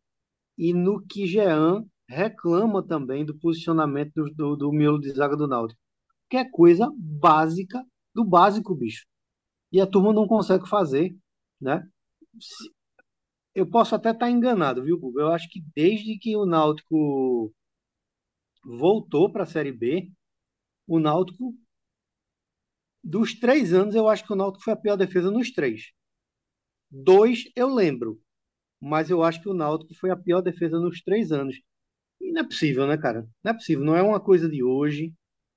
e 0.59 0.73
no 0.73 1.04
que 1.04 1.26
Jean 1.26 1.85
reclama 2.09 2.83
também 2.87 3.25
do 3.25 3.38
posicionamento 3.38 4.12
do, 4.14 4.35
do, 4.35 4.56
do 4.56 4.73
miolo 4.73 5.00
de 5.00 5.11
zaga 5.11 5.37
do 5.37 5.49
Náutico. 5.49 5.80
Que 6.28 6.37
é 6.37 6.50
coisa 6.50 6.90
básica 6.97 7.85
do 8.14 8.25
básico, 8.25 8.75
bicho. 8.75 9.06
E 9.73 9.80
a 9.80 9.87
turma 9.87 10.12
não 10.12 10.26
consegue 10.26 10.68
fazer, 10.68 11.16
né? 11.61 11.87
Eu 13.54 13.66
posso 13.68 13.94
até 13.94 14.11
estar 14.11 14.30
enganado, 14.30 14.83
viu, 14.85 14.99
Guga? 14.99 15.23
Eu 15.23 15.33
acho 15.33 15.49
que 15.49 15.61
desde 15.75 16.18
que 16.18 16.37
o 16.37 16.47
Náutico 16.47 17.52
voltou 18.64 19.30
para 19.30 19.44
a 19.44 19.47
Série 19.47 19.73
B, 19.73 20.11
o 20.87 20.99
Náutico, 20.99 21.54
dos 23.02 23.38
três 23.38 23.73
anos, 23.73 23.94
eu 23.94 24.09
acho 24.09 24.25
que 24.25 24.33
o 24.33 24.37
Náutico 24.37 24.64
foi 24.64 24.73
a 24.73 24.76
pior 24.76 24.97
defesa 24.97 25.30
nos 25.30 25.52
três. 25.52 25.92
Dois 26.97 27.51
eu 27.57 27.75
lembro, 27.75 28.21
mas 28.81 29.11
eu 29.11 29.23
acho 29.25 29.43
que 29.43 29.49
o 29.49 29.55
Náutico 29.55 29.95
foi 29.97 30.11
a 30.11 30.17
pior 30.17 30.41
defesa 30.43 30.79
nos 30.79 31.03
três 31.03 31.33
anos. 31.33 31.57
E 32.21 32.33
não 32.33 32.43
é 32.43 32.45
possível, 32.45 32.87
né, 32.87 32.97
cara? 32.99 33.29
Não 33.45 33.53
é 33.53 33.55
possível, 33.55 33.85
não 33.85 33.97
é 33.97 34.03
uma 34.03 34.21
coisa 34.21 34.49
de 34.49 34.63
hoje, 34.63 35.13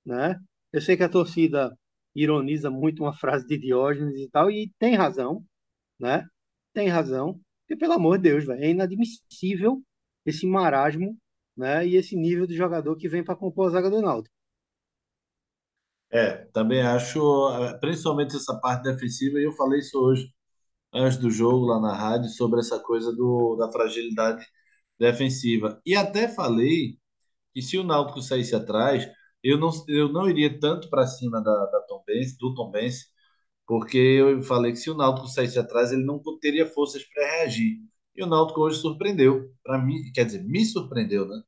né? 0.05 0.39
Eu 0.73 0.81
sei 0.81 0.97
que 0.97 1.03
a 1.03 1.09
torcida 1.09 1.77
ironiza 2.15 2.71
muito 2.71 3.03
uma 3.03 3.13
frase 3.13 3.45
de 3.47 3.57
Diógenes 3.57 4.17
e 4.17 4.29
tal, 4.29 4.49
e 4.51 4.71
tem 4.79 4.95
razão, 4.95 5.45
né? 5.99 6.25
Tem 6.73 6.87
razão. 6.89 7.39
Porque, 7.67 7.79
pelo 7.79 7.93
amor 7.93 8.17
de 8.17 8.23
Deus, 8.29 8.45
velho, 8.45 8.63
é 8.63 8.69
inadmissível 8.71 9.83
esse 10.25 10.47
marasmo, 10.47 11.17
né? 11.55 11.87
E 11.87 11.95
esse 11.97 12.15
nível 12.15 12.47
de 12.47 12.55
jogador 12.55 12.95
que 12.97 13.09
vem 13.09 13.23
para 13.23 13.35
compor 13.35 13.67
a 13.67 13.71
zaga 13.71 13.91
do 13.91 14.01
Náutico. 14.01 14.35
É, 16.11 16.45
também 16.53 16.81
acho, 16.81 17.19
eh, 17.63 17.77
principalmente 17.79 18.35
essa 18.35 18.59
parte 18.59 18.83
defensiva, 18.83 19.39
e 19.39 19.43
eu 19.43 19.51
falei 19.51 19.79
isso 19.79 19.99
hoje, 19.99 20.31
antes 20.93 21.17
do 21.17 21.29
jogo, 21.29 21.65
lá 21.65 21.79
na 21.79 21.93
rádio, 21.95 22.29
sobre 22.29 22.59
essa 22.59 22.79
coisa 22.79 23.11
do, 23.15 23.55
da 23.57 23.71
fragilidade 23.71 24.45
defensiva. 24.99 25.81
E 25.85 25.95
até 25.95 26.27
falei 26.27 26.97
que 27.53 27.61
se 27.61 27.77
o 27.77 27.83
Náutico 27.83 28.21
saísse 28.21 28.55
atrás, 28.55 29.07
eu 29.43 29.57
não, 29.57 29.71
eu 29.87 30.11
não 30.11 30.29
iria 30.29 30.59
tanto 30.59 30.89
para 30.89 31.07
cima 31.07 31.41
da, 31.41 31.65
da 31.67 31.81
Tombense, 31.87 32.37
do 32.37 32.53
Tombense, 32.53 33.05
porque 33.67 33.97
eu 33.97 34.41
falei 34.43 34.71
que 34.71 34.77
se 34.79 34.89
o 34.89 34.95
Náutico 34.95 35.27
saísse 35.27 35.59
atrás, 35.59 35.91
ele 35.91 36.03
não 36.05 36.21
teria 36.41 36.65
forças 36.67 37.03
para 37.05 37.25
reagir. 37.37 37.79
E 38.15 38.23
o 38.23 38.27
Náutico 38.27 38.61
hoje 38.61 38.79
surpreendeu, 38.81 39.49
para 39.63 39.77
mim, 39.79 39.95
quer 40.13 40.25
dizer, 40.25 40.43
me 40.43 40.65
surpreendeu, 40.65 41.27
né? 41.27 41.41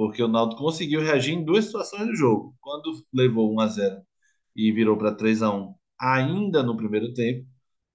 porque 0.00 0.22
o 0.22 0.28
Náutico 0.28 0.62
conseguiu 0.62 1.02
reagir 1.02 1.34
em 1.34 1.44
duas 1.44 1.66
situações 1.66 2.06
do 2.06 2.16
jogo. 2.16 2.54
Quando 2.58 2.90
levou 3.12 3.52
1 3.54 3.60
a 3.60 3.66
0 3.66 4.02
e 4.56 4.72
virou 4.72 4.96
para 4.96 5.14
3 5.14 5.42
a 5.42 5.50
1 5.54 5.74
ainda 6.00 6.62
no 6.62 6.74
primeiro 6.74 7.12
tempo, 7.12 7.46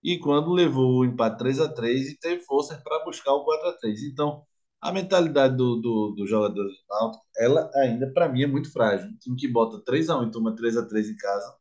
e 0.05 0.19
quando 0.19 0.51
levou 0.53 0.99
o 0.99 1.05
empate 1.05 1.39
3 1.39 1.59
a 1.59 1.67
3 1.73 2.11
e 2.11 2.19
teve 2.19 2.43
força 2.43 2.79
para 2.83 3.03
buscar 3.05 3.33
o 3.33 3.43
4 3.43 3.69
a 3.69 3.73
3 3.73 4.03
Então, 4.03 4.43
a 4.81 4.91
mentalidade 4.91 5.57
do, 5.57 5.77
do, 5.81 6.11
do 6.15 6.27
jogador 6.27 6.63
do 6.63 6.73
Náutico, 6.89 7.25
ela 7.37 7.71
ainda, 7.75 8.11
para 8.13 8.29
mim, 8.29 8.43
é 8.43 8.47
muito 8.47 8.71
frágil. 8.71 9.09
Um 9.09 9.17
time 9.17 9.35
que 9.35 9.47
bota 9.47 9.81
3 9.83 10.09
a 10.09 10.19
1 10.19 10.27
e 10.27 10.31
toma 10.31 10.55
3 10.55 10.77
a 10.77 10.85
3 10.87 11.09
em 11.09 11.17
casa, 11.17 11.55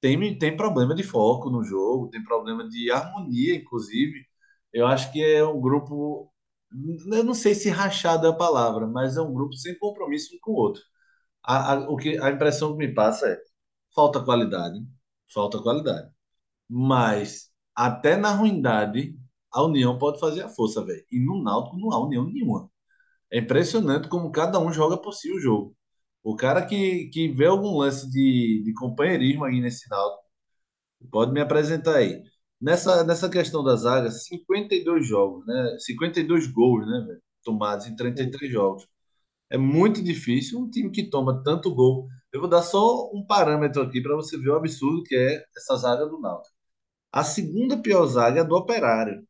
tem, 0.00 0.38
tem 0.38 0.56
problema 0.56 0.94
de 0.94 1.02
foco 1.02 1.50
no 1.50 1.64
jogo, 1.64 2.10
tem 2.10 2.22
problema 2.24 2.68
de 2.68 2.90
harmonia, 2.90 3.56
inclusive. 3.56 4.26
Eu 4.72 4.86
acho 4.86 5.12
que 5.12 5.22
é 5.22 5.44
um 5.44 5.60
grupo, 5.60 6.32
eu 7.12 7.24
não 7.24 7.34
sei 7.34 7.54
se 7.54 7.68
rachado 7.70 8.26
é 8.26 8.30
a 8.30 8.32
palavra, 8.34 8.86
mas 8.86 9.16
é 9.16 9.22
um 9.22 9.32
grupo 9.32 9.54
sem 9.56 9.78
compromisso 9.78 10.34
um 10.36 10.38
com 10.40 10.52
o 10.52 10.56
outro. 10.56 10.82
A, 11.44 11.74
a, 11.74 11.90
o 11.90 11.96
que, 11.96 12.18
a 12.18 12.30
impressão 12.30 12.72
que 12.72 12.78
me 12.86 12.94
passa 12.94 13.28
é 13.28 13.38
falta 13.94 14.24
qualidade, 14.24 14.78
falta 15.32 15.60
qualidade. 15.62 16.10
Mas 16.68 17.51
até 17.74 18.16
na 18.16 18.32
ruindade, 18.32 19.16
a 19.52 19.62
união 19.64 19.98
pode 19.98 20.20
fazer 20.20 20.42
a 20.42 20.48
força, 20.48 20.84
velho. 20.84 21.04
E 21.10 21.20
no 21.20 21.42
Náutico 21.42 21.78
não 21.78 21.92
há 21.92 22.04
união 22.04 22.24
nenhuma. 22.26 22.70
É 23.30 23.38
impressionante 23.38 24.08
como 24.08 24.32
cada 24.32 24.58
um 24.60 24.72
joga 24.72 24.96
por 24.98 25.12
si 25.14 25.32
o 25.32 25.40
jogo. 25.40 25.76
O 26.22 26.36
cara 26.36 26.64
que, 26.66 27.06
que 27.12 27.28
vê 27.28 27.46
algum 27.46 27.78
lance 27.78 28.10
de, 28.10 28.62
de 28.64 28.72
companheirismo 28.74 29.44
aí 29.44 29.60
nesse 29.60 29.88
Náutico, 29.90 30.22
pode 31.10 31.32
me 31.32 31.40
apresentar 31.40 31.96
aí. 31.96 32.22
Nessa, 32.60 33.04
nessa 33.04 33.28
questão 33.28 33.64
da 33.64 33.76
zaga, 33.76 34.10
52 34.10 35.06
jogos, 35.06 35.44
né? 35.46 35.76
52 35.80 36.46
gols, 36.48 36.86
né, 36.86 37.04
velho? 37.06 37.22
Tomados 37.44 37.86
em 37.86 37.96
33 37.96 38.52
jogos. 38.52 38.86
É 39.50 39.58
muito 39.58 40.02
difícil 40.02 40.58
um 40.60 40.70
time 40.70 40.90
que 40.90 41.10
toma 41.10 41.42
tanto 41.44 41.74
gol. 41.74 42.08
Eu 42.32 42.40
vou 42.40 42.48
dar 42.48 42.62
só 42.62 43.10
um 43.12 43.24
parâmetro 43.26 43.82
aqui 43.82 44.00
para 44.02 44.16
você 44.16 44.38
ver 44.38 44.50
o 44.50 44.56
absurdo 44.56 45.02
que 45.04 45.14
é 45.14 45.44
essa 45.56 45.76
zaga 45.76 46.06
do 46.06 46.20
Náutico. 46.20 46.54
A 47.12 47.24
segunda 47.24 47.76
pior 47.80 48.06
zaga 48.06 48.40
é 48.40 48.44
do 48.44 48.56
Operário, 48.56 49.26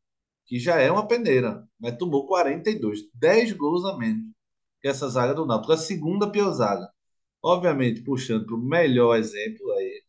que 0.46 0.58
já 0.58 0.80
é 0.80 0.90
uma 0.90 1.06
peneira, 1.06 1.66
mas 1.80 1.96
tomou 1.96 2.26
42, 2.26 3.00
10 3.14 3.52
gols 3.52 3.84
a 3.84 3.96
menos 3.98 4.32
que 4.80 4.88
essa 4.88 5.08
zaga 5.08 5.34
do 5.34 5.46
Náutico. 5.46 5.72
A 5.72 5.76
segunda 5.76 6.30
pior 6.30 6.52
zaga. 6.52 6.88
Obviamente, 7.42 8.02
puxando 8.02 8.46
para 8.46 8.56
o 8.56 8.58
melhor 8.58 9.16
exemplo 9.16 9.72
aí, 9.72 10.02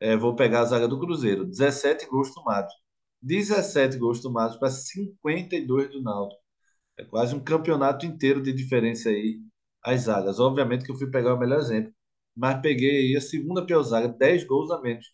é, 0.00 0.16
vou 0.16 0.36
pegar 0.36 0.60
a 0.62 0.64
zaga 0.66 0.88
do 0.88 1.00
Cruzeiro, 1.00 1.46
17 1.46 2.06
gols 2.08 2.32
tomados. 2.34 2.72
17 3.22 3.98
gols 3.98 4.20
tomados 4.20 4.56
para 4.56 4.70
52 4.70 5.90
do 5.92 6.02
Náutico. 6.02 6.40
É 6.98 7.04
quase 7.04 7.34
um 7.34 7.40
campeonato 7.44 8.06
inteiro 8.06 8.42
de 8.42 8.52
diferença 8.52 9.10
aí 9.10 9.40
as 9.84 10.02
zagas. 10.02 10.40
Obviamente 10.40 10.84
que 10.84 10.92
eu 10.92 10.96
fui 10.96 11.10
pegar 11.10 11.34
o 11.34 11.38
melhor 11.38 11.60
exemplo, 11.60 11.92
mas 12.36 12.60
peguei 12.62 13.08
aí 13.08 13.16
a 13.16 13.20
segunda 13.20 13.64
pior 13.66 13.82
zaga, 13.82 14.08
10 14.08 14.44
gols 14.44 14.70
a 14.70 14.80
menos. 14.80 15.06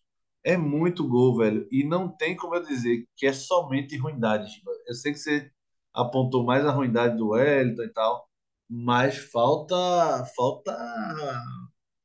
É 0.47 0.57
muito 0.57 1.09
gol, 1.09 1.37
velho. 1.38 1.67
E 1.73 1.85
não 1.85 2.09
tem 2.09 2.37
como 2.37 2.55
eu 2.55 2.62
dizer 2.62 3.05
que 3.17 3.26
é 3.26 3.33
somente 3.33 3.97
ruindade. 3.97 4.62
Eu 4.87 4.95
sei 4.95 5.12
que 5.12 5.19
você 5.19 5.50
apontou 5.93 6.45
mais 6.45 6.65
a 6.65 6.71
ruindade 6.71 7.17
do 7.19 7.31
Wellington 7.31 7.83
e 7.83 7.88
tal, 7.93 8.29
mas 8.71 9.19
falta 9.19 9.75
falta 10.37 10.73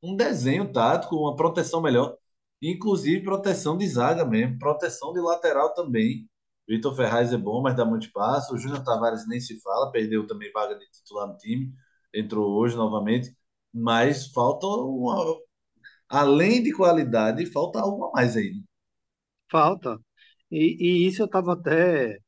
um 0.04 0.16
desenho 0.16 0.72
tático, 0.72 1.16
uma 1.16 1.36
proteção 1.36 1.82
melhor, 1.82 2.18
inclusive 2.62 3.24
proteção 3.24 3.78
de 3.78 3.88
zaga 3.88 4.26
mesmo, 4.26 4.58
proteção 4.60 5.14
de 5.14 5.20
lateral 5.22 5.74
também. 5.74 6.28
Vitor 6.68 6.96
Ferraz 6.96 7.34
é 7.34 7.38
bom, 7.38 7.62
mas 7.62 7.76
dá 7.76 7.86
muito 7.86 8.08
espaço. 8.08 8.54
O 8.56 8.58
Júnior 8.58 8.84
Tavares 8.84 9.28
nem 9.28 9.40
se 9.40 9.60
fala, 9.62 9.92
perdeu 9.92 10.26
também 10.28 10.52
vaga 10.52 10.78
de 10.78 10.90
titular 10.92 11.28
no 11.28 11.38
time, 11.38 11.74
entrou 12.14 12.50
hoje 12.60 12.76
novamente, 12.76 13.36
mas 13.74 14.28
falta 14.28 14.66
uma, 14.68 15.38
além 16.12 16.62
de 16.64 16.74
qualidade, 16.74 17.46
falta 17.48 17.80
algo 17.82 18.06
a 18.08 18.12
mais 18.14 18.38
aí. 18.38 18.52
né? 18.54 18.62
Falta. 19.52 20.00
E, 20.52 20.78
e 21.06 21.08
isso 21.08 21.22
eu 21.22 21.26
estava 21.28 21.54
até 21.54 22.20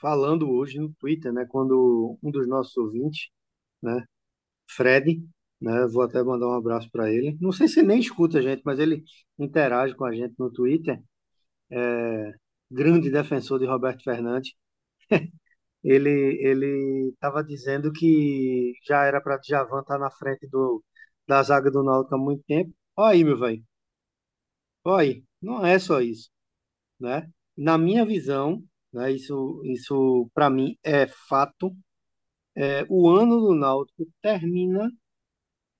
falando 0.00 0.50
hoje 0.50 0.78
no 0.78 0.92
Twitter, 0.94 1.32
né? 1.32 1.46
Quando 1.48 2.18
um 2.22 2.30
dos 2.30 2.46
nossos 2.48 2.76
ouvintes, 2.76 3.28
né? 3.82 4.04
Fred, 4.68 5.22
né? 5.60 5.86
Vou 5.88 6.02
até 6.04 6.22
mandar 6.24 6.48
um 6.48 6.54
abraço 6.54 6.90
para 6.90 7.10
ele. 7.12 7.36
Não 7.40 7.52
sei 7.52 7.68
se 7.68 7.80
ele 7.80 7.88
nem 7.88 8.00
escuta 8.00 8.38
a 8.40 8.42
gente, 8.42 8.62
mas 8.64 8.78
ele 8.80 9.04
interage 9.38 9.94
com 9.96 10.04
a 10.06 10.14
gente 10.14 10.34
no 10.38 10.52
Twitter. 10.52 11.02
É, 11.70 12.32
grande 12.70 13.10
defensor 13.10 13.58
de 13.60 13.66
Roberto 13.66 14.02
Fernandes. 14.04 14.52
Ele 15.84 16.10
ele 16.42 17.10
estava 17.14 17.44
dizendo 17.44 17.92
que 17.92 18.72
já 18.86 19.04
era 19.06 19.20
para 19.20 19.38
Djavan 19.38 19.80
estar 19.82 19.98
na 19.98 20.10
frente 20.10 20.46
do, 20.48 20.84
da 21.26 21.42
zaga 21.42 21.70
do 21.70 21.82
Náutico 21.82 22.14
há 22.14 22.18
muito 22.18 22.42
tempo. 22.44 22.74
Olha 22.96 23.12
aí, 23.12 23.24
meu 23.24 23.38
velho. 23.38 23.64
Olha 24.84 25.02
aí. 25.02 25.24
Não 25.42 25.64
é 25.64 25.78
só 25.78 26.00
isso, 26.00 26.30
né? 27.00 27.30
Na 27.56 27.78
minha 27.78 28.04
visão, 28.06 28.64
né? 28.92 29.12
Isso 29.12 29.62
isso 29.66 30.30
para 30.34 30.50
mim 30.50 30.78
é 30.82 31.06
fato. 31.06 31.76
É, 32.56 32.86
o 32.88 33.08
ano 33.10 33.40
do 33.40 33.54
Náutico 33.54 34.06
termina 34.22 34.90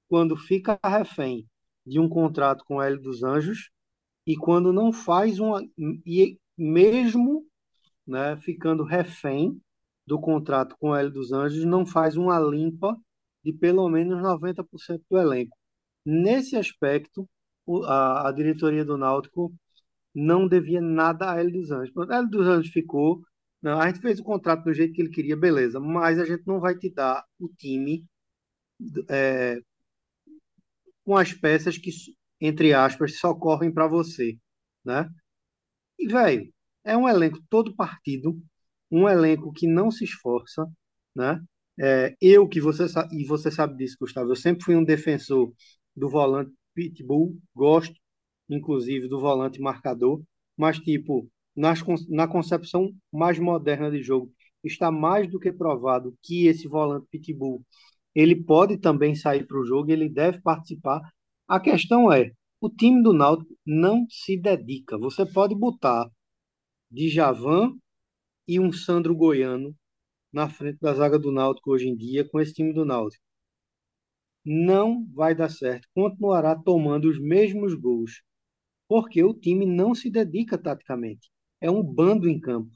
quando 0.08 0.36
fica 0.36 0.78
refém 0.84 1.48
de 1.86 2.00
um 2.00 2.08
contrato 2.08 2.64
com 2.64 2.76
o 2.76 2.82
Hélio 2.82 3.00
dos 3.00 3.22
Anjos 3.22 3.70
e 4.26 4.36
quando 4.36 4.72
não 4.72 4.92
faz 4.92 5.38
uma 5.38 5.62
e 6.06 6.38
mesmo, 6.56 7.46
né, 8.06 8.36
ficando 8.38 8.84
refém 8.84 9.60
do 10.06 10.20
contrato 10.20 10.76
com 10.78 10.90
o 10.90 10.96
Hélio 10.96 11.12
dos 11.12 11.32
Anjos, 11.32 11.64
não 11.64 11.86
faz 11.86 12.16
uma 12.16 12.38
limpa 12.38 12.98
de 13.44 13.52
pelo 13.52 13.88
menos 13.88 14.20
90% 14.22 15.02
do 15.10 15.18
elenco. 15.18 15.56
Nesse 16.04 16.56
aspecto, 16.56 17.28
a, 17.86 18.32
diretoria 18.32 18.84
do 18.84 18.96
Náutico 18.96 19.54
não 20.14 20.46
devia 20.48 20.80
nada 20.80 21.32
a 21.32 21.40
Hélio 21.40 21.60
dos 21.60 21.70
Anjos. 21.70 21.92
Pronto, 21.92 22.12
Hélio 22.12 22.30
dos 22.30 22.46
Anjos 22.46 22.72
ficou, 22.72 23.22
não, 23.62 23.80
a 23.80 23.86
gente 23.88 24.00
fez 24.00 24.20
o 24.20 24.24
contrato 24.24 24.64
do 24.64 24.74
jeito 24.74 24.92
que 24.94 25.02
ele 25.02 25.10
queria, 25.10 25.36
beleza, 25.36 25.80
mas 25.80 26.18
a 26.18 26.24
gente 26.24 26.46
não 26.46 26.60
vai 26.60 26.76
te 26.76 26.90
dar 26.90 27.24
o 27.38 27.48
time 27.48 28.04
é, 29.08 29.60
com 31.04 31.16
as 31.16 31.32
peças 31.32 31.78
que, 31.78 31.90
entre 32.40 32.72
aspas, 32.72 33.18
só 33.18 33.34
correm 33.34 33.72
para 33.72 33.86
você, 33.88 34.38
né? 34.84 35.08
E, 35.98 36.06
velho, 36.08 36.52
é 36.84 36.96
um 36.96 37.08
elenco 37.08 37.38
todo 37.48 37.74
partido, 37.76 38.40
um 38.90 39.08
elenco 39.08 39.52
que 39.52 39.66
não 39.66 39.90
se 39.90 40.04
esforça, 40.04 40.66
né? 41.14 41.40
É, 41.78 42.14
eu 42.20 42.48
que 42.48 42.60
você 42.60 42.88
sabe, 42.88 43.16
e 43.20 43.24
você 43.24 43.50
sabe 43.50 43.76
disso, 43.76 43.96
Gustavo, 44.00 44.30
eu 44.30 44.36
sempre 44.36 44.64
fui 44.64 44.76
um 44.76 44.84
defensor 44.84 45.52
do 45.96 46.08
volante 46.08 46.52
pitbull, 46.74 47.36
gosto, 47.54 47.94
inclusive, 48.48 49.08
do 49.08 49.20
volante 49.20 49.60
marcador, 49.60 50.22
mas, 50.56 50.78
tipo, 50.78 51.28
nas, 51.56 51.80
na 52.08 52.28
concepção 52.28 52.92
mais 53.12 53.38
moderna 53.38 53.90
de 53.90 54.02
jogo, 54.02 54.32
está 54.62 54.90
mais 54.90 55.28
do 55.30 55.38
que 55.38 55.52
provado 55.52 56.16
que 56.22 56.46
esse 56.46 56.68
volante 56.68 57.06
pitbull, 57.10 57.64
ele 58.14 58.36
pode 58.36 58.78
também 58.78 59.14
sair 59.14 59.46
para 59.46 59.58
o 59.58 59.64
jogo, 59.64 59.90
ele 59.90 60.08
deve 60.08 60.40
participar. 60.40 61.00
A 61.48 61.58
questão 61.60 62.12
é, 62.12 62.32
o 62.60 62.70
time 62.70 63.02
do 63.02 63.12
Náutico 63.12 63.54
não 63.66 64.06
se 64.08 64.36
dedica. 64.36 64.96
Você 64.98 65.26
pode 65.26 65.54
botar 65.54 66.08
Djavan 66.90 67.74
e 68.48 68.60
um 68.60 68.72
Sandro 68.72 69.14
Goiano 69.14 69.74
na 70.34 70.48
frente 70.48 70.78
da 70.80 70.92
zaga 70.94 71.18
do 71.18 71.32
Náutico 71.32 71.72
hoje 71.72 71.88
em 71.88 71.96
dia, 71.96 72.28
com 72.28 72.40
esse 72.40 72.52
time 72.52 72.72
do 72.72 72.84
Náutico. 72.84 73.24
Não 74.44 75.06
vai 75.14 75.34
dar 75.34 75.48
certo. 75.50 75.88
Continuará 75.94 76.54
tomando 76.56 77.08
os 77.08 77.18
mesmos 77.18 77.74
gols, 77.74 78.22
porque 78.88 79.22
o 79.24 79.34
time 79.34 79.66
não 79.66 79.94
se 79.94 80.10
dedica 80.10 80.58
taticamente. 80.58 81.30
É 81.60 81.70
um 81.70 81.82
bando 81.82 82.28
em 82.28 82.40
campo. 82.40 82.70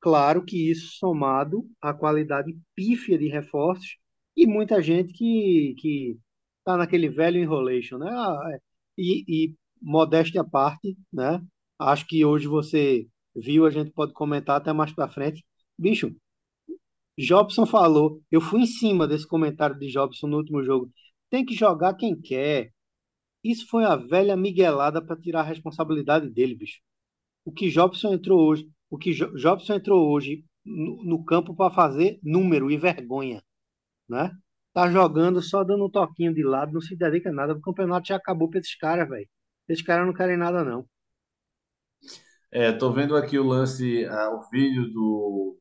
Claro 0.00 0.44
que 0.44 0.70
isso 0.70 0.96
somado 0.98 1.68
à 1.80 1.92
qualidade 1.94 2.56
pífia 2.74 3.18
de 3.18 3.28
reforços 3.28 3.98
e 4.36 4.46
muita 4.46 4.82
gente 4.82 5.12
que 5.12 5.74
que 5.78 6.18
está 6.58 6.76
naquele 6.76 7.08
velho 7.08 7.38
enrolation, 7.38 7.98
né? 7.98 8.08
Ah, 8.10 8.50
é. 8.54 8.60
E, 8.98 9.24
e 9.48 9.56
modéstia 9.82 10.42
à 10.42 10.44
parte, 10.44 10.96
né? 11.12 11.42
Acho 11.78 12.06
que 12.06 12.24
hoje 12.24 12.46
você 12.48 13.06
viu, 13.34 13.66
a 13.66 13.70
gente 13.70 13.90
pode 13.92 14.12
comentar 14.12 14.56
até 14.56 14.72
mais 14.72 14.92
para 14.92 15.08
frente. 15.10 15.44
Bicho, 15.78 16.14
Jobson 17.26 17.66
falou, 17.66 18.22
eu 18.30 18.40
fui 18.40 18.62
em 18.62 18.66
cima 18.66 19.06
desse 19.06 19.26
comentário 19.26 19.78
de 19.78 19.88
Jobson 19.90 20.26
no 20.28 20.38
último 20.38 20.62
jogo. 20.64 20.90
Tem 21.30 21.44
que 21.44 21.54
jogar 21.54 21.94
quem 21.94 22.20
quer. 22.20 22.72
Isso 23.44 23.66
foi 23.68 23.84
a 23.84 23.96
velha 23.96 24.36
miguelada 24.36 25.04
para 25.04 25.16
tirar 25.16 25.40
a 25.40 25.44
responsabilidade 25.44 26.30
dele, 26.30 26.54
bicho. 26.56 26.80
O 27.44 27.52
que 27.52 27.70
Jobson 27.70 28.14
entrou 28.14 28.40
hoje, 28.48 28.68
o 28.90 28.98
que 28.98 29.12
Jo- 29.12 29.34
Jobson 29.36 29.74
entrou 29.74 30.10
hoje 30.12 30.44
no, 30.64 31.04
no 31.04 31.24
campo 31.24 31.54
para 31.56 31.74
fazer 31.74 32.18
número 32.22 32.70
e 32.70 32.78
vergonha, 32.78 33.42
né? 34.08 34.32
Tá 34.74 34.90
jogando 34.90 35.42
só 35.42 35.64
dando 35.64 35.86
um 35.86 35.90
toquinho 35.90 36.34
de 36.34 36.44
lado, 36.44 36.72
não 36.74 36.80
se 36.82 36.96
dedica 36.96 37.30
a 37.30 37.34
nada. 37.34 37.54
O 37.54 37.60
campeonato 37.62 38.08
já 38.08 38.16
acabou 38.16 38.50
para 38.50 38.60
esses 38.60 38.76
caras, 38.76 39.08
velho. 39.08 39.28
Esses 39.68 39.84
caras 39.84 40.06
não 40.06 40.14
querem 40.14 40.36
nada, 40.38 40.64
não. 40.64 40.86
É, 42.50 42.72
tô 42.72 42.92
vendo 42.92 43.16
aqui 43.16 43.38
o 43.38 43.44
lance, 43.46 44.04
ah, 44.06 44.30
o 44.30 44.42
vídeo 44.50 44.90
do, 44.92 45.56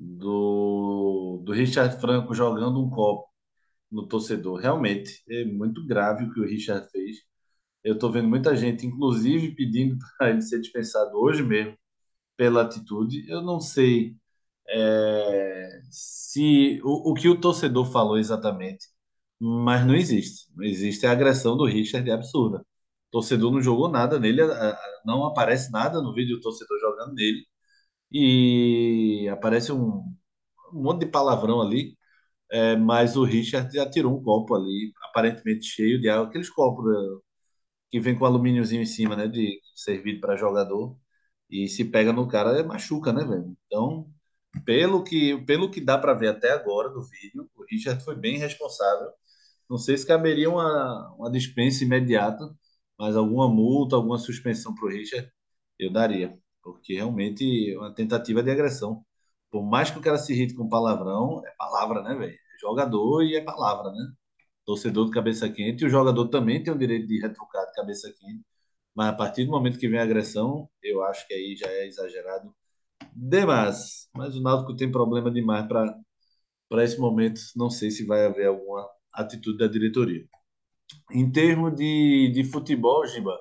do, 0.00 1.42
do 1.44 1.52
Richard 1.52 2.00
Franco 2.00 2.34
jogando 2.34 2.80
um 2.82 2.90
copo 2.90 3.28
no 3.90 4.06
torcedor. 4.08 4.60
Realmente, 4.60 5.22
é 5.28 5.44
muito 5.44 5.86
grave 5.86 6.24
o 6.24 6.32
que 6.32 6.40
o 6.40 6.46
Richard 6.46 6.90
fez. 6.90 7.18
Eu 7.84 7.94
estou 7.94 8.12
vendo 8.12 8.28
muita 8.28 8.56
gente, 8.56 8.86
inclusive, 8.86 9.54
pedindo 9.54 9.98
para 10.18 10.30
ele 10.30 10.42
ser 10.42 10.60
dispensado 10.60 11.16
hoje 11.18 11.42
mesmo 11.42 11.76
pela 12.36 12.62
atitude. 12.62 13.28
Eu 13.30 13.42
não 13.42 13.60
sei 13.60 14.16
é, 14.68 15.80
se 15.90 16.80
o, 16.84 17.12
o 17.12 17.14
que 17.14 17.28
o 17.28 17.40
torcedor 17.40 17.86
falou 17.92 18.18
exatamente, 18.18 18.86
mas 19.40 19.86
não 19.86 19.94
existe. 19.94 20.46
Não 20.56 20.64
existe 20.64 21.06
a 21.06 21.12
agressão 21.12 21.56
do 21.56 21.66
Richard, 21.66 22.08
é 22.10 22.14
absurda. 22.14 22.58
O 23.08 23.10
torcedor 23.12 23.52
não 23.52 23.62
jogou 23.62 23.88
nada 23.90 24.18
nele, 24.20 24.42
não 25.04 25.26
aparece 25.26 25.70
nada 25.72 26.00
no 26.02 26.14
vídeo 26.14 26.36
do 26.36 26.42
torcedor 26.42 26.78
jogando 26.80 27.14
nele, 27.14 27.46
e 28.12 29.28
aparece 29.30 29.72
um, 29.72 30.04
um 30.72 30.82
monte 30.82 31.00
de 31.00 31.06
palavrão 31.12 31.60
ali, 31.62 31.96
é, 32.52 32.76
mas 32.76 33.16
o 33.16 33.24
Richard 33.24 33.72
já 33.74 33.88
tirou 33.90 34.18
um 34.18 34.22
copo 34.22 34.54
ali, 34.54 34.92
aparentemente 35.10 35.66
cheio 35.66 36.00
de 36.00 36.08
água, 36.10 36.28
aqueles 36.28 36.50
copos 36.50 36.84
né, 36.86 37.20
que 37.90 38.00
vem 38.00 38.16
com 38.18 38.24
alumíniozinho 38.26 38.82
em 38.82 38.86
cima, 38.86 39.16
né, 39.16 39.26
de 39.28 39.60
servido 39.74 40.20
para 40.20 40.36
jogador, 40.36 40.96
e 41.50 41.68
se 41.68 41.84
pega 41.84 42.12
no 42.12 42.28
cara, 42.28 42.58
é 42.58 42.62
machuca, 42.62 43.12
né, 43.12 43.24
velho? 43.24 43.56
Então, 43.66 44.08
pelo 44.64 45.02
que, 45.04 45.38
pelo 45.46 45.70
que 45.70 45.80
dá 45.80 45.98
para 45.98 46.14
ver 46.14 46.28
até 46.28 46.52
agora 46.52 46.90
do 46.90 47.02
vídeo, 47.02 47.48
o 47.56 47.64
Richard 47.70 48.04
foi 48.04 48.16
bem 48.16 48.38
responsável. 48.38 49.08
Não 49.68 49.78
sei 49.78 49.96
se 49.98 50.06
caberia 50.06 50.50
uma, 50.50 51.14
uma 51.16 51.30
dispensa 51.30 51.84
imediata, 51.84 52.44
mas 52.98 53.16
alguma 53.16 53.48
multa, 53.48 53.96
alguma 53.96 54.18
suspensão 54.18 54.74
para 54.74 54.86
o 54.86 54.90
Richard, 54.90 55.30
eu 55.78 55.92
daria, 55.92 56.38
porque 56.74 56.94
realmente 56.94 57.72
é 57.72 57.78
uma 57.78 57.94
tentativa 57.94 58.42
de 58.42 58.50
agressão. 58.50 59.04
Por 59.50 59.62
mais 59.64 59.90
que 59.90 59.98
o 59.98 60.02
cara 60.02 60.18
se 60.18 60.32
irrite 60.32 60.54
com 60.54 60.68
palavrão, 60.68 61.42
é 61.46 61.50
palavra, 61.58 62.02
né, 62.02 62.14
velho? 62.14 62.32
É 62.34 62.58
jogador 62.60 63.22
e 63.24 63.36
é 63.36 63.42
palavra, 63.42 63.90
né? 63.92 64.12
Torcedor 64.64 65.06
de 65.06 65.12
cabeça 65.12 65.48
quente, 65.50 65.82
e 65.84 65.86
o 65.86 65.90
jogador 65.90 66.28
também 66.28 66.62
tem 66.62 66.72
o 66.72 66.78
direito 66.78 67.06
de 67.08 67.20
retrucar 67.20 67.66
de 67.66 67.72
cabeça 67.74 68.12
quente, 68.18 68.44
mas 68.94 69.08
a 69.08 69.12
partir 69.14 69.44
do 69.44 69.50
momento 69.52 69.78
que 69.78 69.88
vem 69.88 69.98
a 70.00 70.02
agressão, 70.04 70.68
eu 70.82 71.02
acho 71.04 71.26
que 71.26 71.34
aí 71.34 71.56
já 71.56 71.68
é 71.68 71.86
exagerado 71.86 72.54
demais. 73.14 74.08
Mas 74.14 74.36
o 74.36 74.42
Náutico 74.42 74.76
tem 74.76 74.90
problema 74.90 75.30
demais 75.30 75.66
para 75.68 75.94
para 76.68 76.84
esse 76.84 76.98
momento. 76.98 77.40
Não 77.56 77.70
sei 77.70 77.90
se 77.90 78.06
vai 78.06 78.26
haver 78.26 78.46
alguma 78.46 78.88
atitude 79.12 79.58
da 79.58 79.66
diretoria. 79.66 80.24
Em 81.12 81.30
termos 81.30 81.74
de, 81.76 82.30
de 82.34 82.44
futebol, 82.44 83.06
Giba, 83.06 83.38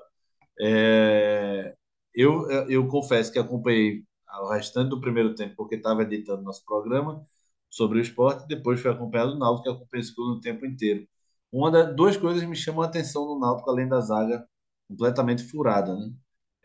é, 0.61 1.75
eu, 2.13 2.49
eu 2.69 2.87
confesso 2.87 3.31
que 3.31 3.39
acompanhei 3.39 4.03
o 4.41 4.49
restante 4.49 4.89
do 4.89 5.01
primeiro 5.01 5.35
tempo 5.35 5.55
porque 5.55 5.75
estava 5.75 6.03
editando 6.03 6.43
nosso 6.43 6.63
programa 6.65 7.25
sobre 7.69 7.99
o 7.99 8.01
esporte, 8.01 8.47
depois 8.47 8.79
fui 8.81 8.91
acompanhado 8.91 9.33
do 9.33 9.39
Náutico, 9.39 9.63
que 9.63 9.69
acompanhei 9.69 10.03
o 10.03 10.07
segundo 10.07 10.41
tempo 10.41 10.65
inteiro. 10.65 11.07
Uma 11.51 11.71
das 11.71 11.95
duas 11.95 12.17
coisas 12.17 12.43
me 12.47 12.55
chamam 12.55 12.81
a 12.83 12.85
atenção 12.87 13.25
no 13.25 13.39
Náutico, 13.39 13.69
além 13.69 13.87
da 13.87 13.99
zaga 14.01 14.47
completamente 14.87 15.43
furada, 15.43 15.95
né? 15.95 16.11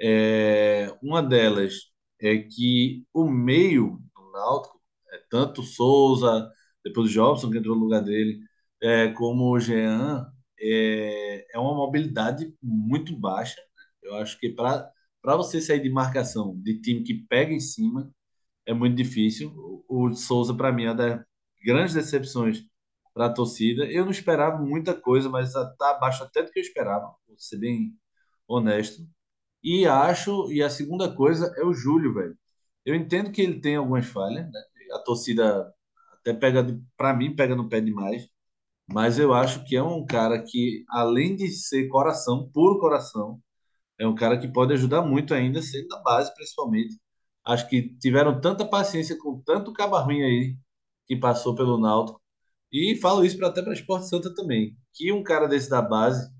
É, 0.00 0.96
uma 1.02 1.22
delas 1.22 1.74
é 2.20 2.38
que 2.38 3.04
o 3.12 3.28
meio 3.28 4.00
do 4.16 4.32
Náutico, 4.32 4.80
é, 5.12 5.18
tanto 5.30 5.62
Souza, 5.62 6.50
depois 6.84 7.10
o 7.10 7.12
Jobson, 7.12 7.50
que 7.50 7.58
entrou 7.58 7.76
no 7.76 7.82
lugar 7.84 8.02
dele, 8.02 8.40
é, 8.82 9.08
como 9.12 9.50
o 9.50 9.60
Jean, 9.60 10.26
é, 10.58 11.46
é 11.54 11.58
uma 11.58 11.74
mobilidade 11.74 12.54
muito 12.62 13.16
baixa. 13.16 13.60
Eu 14.02 14.16
acho 14.16 14.38
que 14.38 14.50
para 14.50 14.90
para 15.24 15.36
você 15.36 15.58
sair 15.58 15.80
de 15.80 15.88
marcação 15.88 16.54
de 16.62 16.80
time 16.82 17.02
que 17.02 17.14
pega 17.14 17.50
em 17.54 17.60
cima, 17.60 18.12
é 18.66 18.74
muito 18.74 18.94
difícil. 18.94 19.50
O, 19.88 20.12
Souza, 20.14 20.54
para 20.54 20.70
mim, 20.70 20.84
é 20.84 20.88
uma 20.90 20.94
das 20.94 21.24
grandes 21.64 21.94
decepções 21.94 22.64
para 23.14 23.26
a 23.26 23.32
torcida. 23.32 23.86
Eu 23.86 24.04
não 24.04 24.10
esperava 24.12 24.58
muita 24.62 24.94
coisa, 24.94 25.30
mas 25.30 25.48
está 25.54 25.92
abaixo 25.92 26.22
até 26.24 26.42
do 26.42 26.50
que 26.52 26.58
eu 26.60 26.62
esperava, 26.62 27.06
vou 27.26 27.38
ser 27.38 27.58
bem 27.58 27.94
honesto. 28.46 29.02
E 29.62 29.86
acho, 29.86 30.52
e 30.52 30.62
a 30.62 30.70
segunda 30.70 31.14
coisa 31.14 31.54
é 31.56 31.64
o 31.64 31.72
Júlio, 31.72 32.14
velho. 32.14 32.38
Eu 32.84 32.94
entendo 32.94 33.32
que 33.32 33.42
ele 33.42 33.60
tem 33.60 33.76
algumas 33.76 34.06
falhas, 34.06 34.46
né? 34.52 34.60
A 34.92 34.98
torcida 35.00 35.72
até 36.20 36.34
pega, 36.34 36.66
para 36.96 37.14
mim, 37.14 37.34
pega 37.36 37.56
no 37.56 37.68
pé 37.68 37.80
demais. 37.80 38.28
Mas 38.88 39.18
eu 39.18 39.34
acho 39.34 39.64
que 39.66 39.76
é 39.76 39.82
um 39.82 40.04
cara 40.06 40.42
que, 40.42 40.84
além 40.90 41.36
de 41.36 41.48
ser 41.50 41.88
coração, 41.88 42.50
puro 42.52 42.78
coração, 42.80 43.42
é 43.98 44.06
um 44.06 44.14
cara 44.14 44.38
que 44.38 44.48
pode 44.48 44.72
ajudar 44.74 45.02
muito 45.02 45.34
ainda, 45.34 45.62
sendo 45.62 45.88
da 45.88 46.00
base, 46.02 46.34
principalmente. 46.34 46.98
Acho 47.44 47.68
que 47.68 47.96
tiveram 47.98 48.40
tanta 48.40 48.64
paciência 48.66 49.16
com 49.18 49.40
tanto 49.42 49.72
caba 49.72 50.06
aí 50.06 50.56
que 51.06 51.16
passou 51.16 51.54
pelo 51.54 51.78
Náutico. 51.78 52.20
E 52.72 52.96
falo 53.00 53.24
isso 53.24 53.36
pra, 53.38 53.48
até 53.48 53.62
para 53.62 53.72
Esporte 53.74 54.08
Santa 54.08 54.34
também. 54.34 54.76
Que 54.94 55.12
um 55.12 55.22
cara 55.22 55.46
desse 55.46 55.70
da 55.70 55.82
base, 55.82 56.30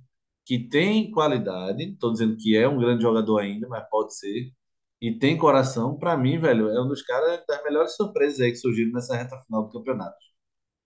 que 0.45 0.59
tem 0.69 1.11
qualidade, 1.11 1.85
estou 1.85 2.13
dizendo 2.13 2.37
que 2.37 2.57
é 2.57 2.69
um 2.69 2.79
grande 2.79 3.03
jogador 3.03 3.39
ainda, 3.41 3.69
mas 3.69 3.89
pode 3.91 4.17
ser, 4.17 4.53
e 5.01 5.13
tem 5.19 5.37
coração, 5.37 5.99
para 5.99 6.17
mim, 6.17 6.39
velho, 6.41 6.71
é 6.71 6.83
um 6.83 6.89
dos 6.89 7.03
caras 7.03 7.45
das 7.47 7.63
melhores 7.65 7.95
surpresas 7.97 8.41
aí 8.41 8.51
que 8.53 8.57
surgiram 8.57 8.93
nessa 8.93 9.17
reta 9.17 9.41
final 9.43 9.65
do 9.65 9.71
campeonato. 9.73 10.17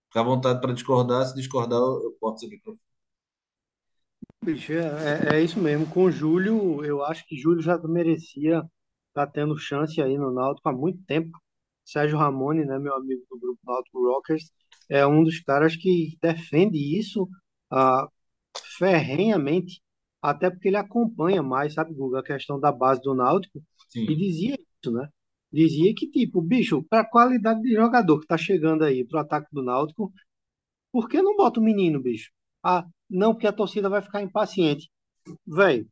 Fica 0.09 0.21
à 0.21 0.25
vontade 0.25 0.61
para 0.61 0.73
discordar, 0.75 1.27
se 1.27 1.35
discordar, 1.35 1.81
eu 1.81 2.17
posso 2.21 2.41
ser 2.41 2.49
microfone. 2.49 2.81
Bicho, 4.43 4.73
é, 4.73 5.31
é 5.33 5.37
é 5.37 5.43
isso 5.43 5.61
mesmo. 5.61 5.87
Com 5.89 6.05
o 6.05 6.11
Júlio, 6.11 6.85
eu 6.85 7.03
acho 7.05 7.27
que 7.27 7.37
Júlio 7.37 7.61
já 7.61 7.79
merecia 7.79 8.63
estar 9.09 9.27
tendo 9.29 9.59
chance 9.59 10.01
aí 10.01 10.17
no 10.17 10.33
Náutico 10.33 10.69
há 10.69 10.73
muito 10.73 11.03
tempo. 11.05 11.39
Sérgio 11.85 12.19
Ramone, 12.19 12.65
né, 12.65 12.79
meu 12.79 12.95
amigo 12.97 13.23
do 13.31 13.39
grupo 13.39 13.61
Náutico 13.65 14.07
Rockers, 14.07 14.51
é 14.89 15.07
um 15.07 15.25
dos 15.25 15.41
caras 15.41 15.75
que 15.77 16.17
defende 16.21 16.79
isso 16.99 17.29
ah, 17.71 18.07
ferrenhamente, 18.79 19.81
até 20.23 20.51
porque 20.51 20.69
ele 20.69 20.77
acompanha 20.77 21.43
mais, 21.43 21.75
sabe, 21.75 21.95
Guga, 21.95 22.21
a 22.21 22.23
questão 22.23 22.61
da 22.61 22.71
base 22.71 23.01
do 23.03 23.15
Náutico, 23.15 23.59
e 23.95 24.07
Sim. 24.07 24.17
dizia 24.17 24.55
isso, 24.55 24.93
né? 24.93 25.09
Dizia 25.53 25.95
que, 25.97 26.11
tipo, 26.11 26.43
bicho, 26.43 26.83
para 26.85 27.01
a 27.01 27.09
qualidade 27.09 27.63
de 27.63 27.75
jogador 27.75 28.21
que 28.21 28.27
tá 28.27 28.37
chegando 28.37 28.85
aí 28.85 29.05
pro 29.07 29.19
ataque 29.19 29.49
do 29.53 29.63
Náutico, 29.63 30.13
por 30.93 31.09
que 31.09 31.23
não 31.23 31.37
bota 31.37 31.61
o 31.61 31.63
menino, 31.63 32.01
bicho? 32.01 32.31
Ah, 32.71 32.87
não, 33.09 33.33
porque 33.33 33.47
a 33.47 33.53
torcida 33.53 33.89
vai 33.89 34.03
ficar 34.03 34.23
impaciente. 34.23 34.91
Velho, 35.47 35.89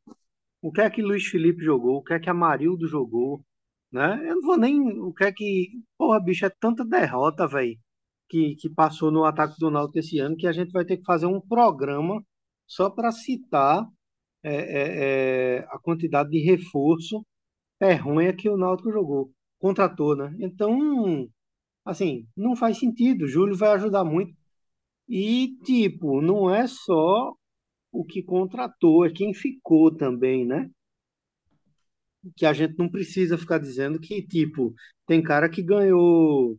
o 0.62 0.72
que 0.72 0.80
é 0.82 0.90
que 0.90 1.02
Luiz 1.02 1.26
Felipe 1.26 1.64
jogou? 1.64 1.98
O 1.98 2.02
que 2.04 2.14
é 2.14 2.20
que 2.20 2.30
Amarildo 2.30 2.86
jogou? 2.88 3.42
Né? 3.92 4.20
Eu 4.28 4.36
não 4.36 4.42
vou 4.42 4.58
nem. 4.58 4.80
O 5.00 5.12
que 5.14 5.24
é 5.24 5.32
que. 5.32 5.70
Porra, 5.98 6.20
bicho, 6.20 6.44
é 6.46 6.50
tanta 6.50 6.84
derrota, 6.84 7.46
velho, 7.48 7.78
que, 8.28 8.56
que 8.56 8.68
passou 8.70 9.10
no 9.10 9.24
ataque 9.24 9.58
do 9.58 9.70
Náutico 9.70 9.98
esse 9.98 10.18
ano 10.18 10.36
que 10.36 10.46
a 10.46 10.52
gente 10.52 10.72
vai 10.72 10.84
ter 10.84 10.98
que 10.98 11.04
fazer 11.04 11.26
um 11.26 11.40
programa 11.40 12.22
só 12.66 12.90
para 12.90 13.12
citar 13.12 13.86
é, 14.42 14.54
é, 14.54 15.58
é, 15.58 15.66
a 15.70 15.78
quantidade 15.78 16.30
de 16.30 16.40
reforço 16.40 17.24
ferronha 17.78 18.34
que 18.34 18.48
o 18.48 18.56
Náutico 18.56 18.92
jogou. 18.92 19.32
Contratou, 19.58 20.16
né? 20.16 20.34
Então, 20.40 21.28
assim, 21.84 22.26
não 22.36 22.56
faz 22.56 22.78
sentido. 22.78 23.28
Júlio 23.28 23.56
vai 23.56 23.70
ajudar 23.72 24.04
muito. 24.04 24.34
E, 25.08 25.56
tipo, 25.64 26.20
não 26.20 26.52
é 26.52 26.66
só 26.66 27.34
o 27.92 28.04
que 28.04 28.22
contratou, 28.22 29.06
é 29.06 29.10
quem 29.10 29.32
ficou 29.32 29.94
também, 29.94 30.44
né? 30.44 30.70
Que 32.36 32.44
a 32.44 32.52
gente 32.52 32.76
não 32.78 32.88
precisa 32.88 33.38
ficar 33.38 33.58
dizendo 33.58 34.00
que, 34.00 34.20
tipo, 34.22 34.74
tem 35.06 35.22
cara 35.22 35.48
que 35.48 35.62
ganhou 35.62 36.58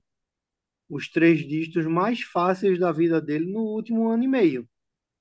os 0.89 1.10
três 1.10 1.39
dígitos 1.45 1.86
mais 1.86 2.21
fáceis 2.21 2.79
da 2.79 2.91
vida 2.91 3.21
dele 3.21 3.51
no 3.51 3.62
último 3.62 4.07
ano 4.07 4.23
e 4.23 4.27
meio, 4.27 4.67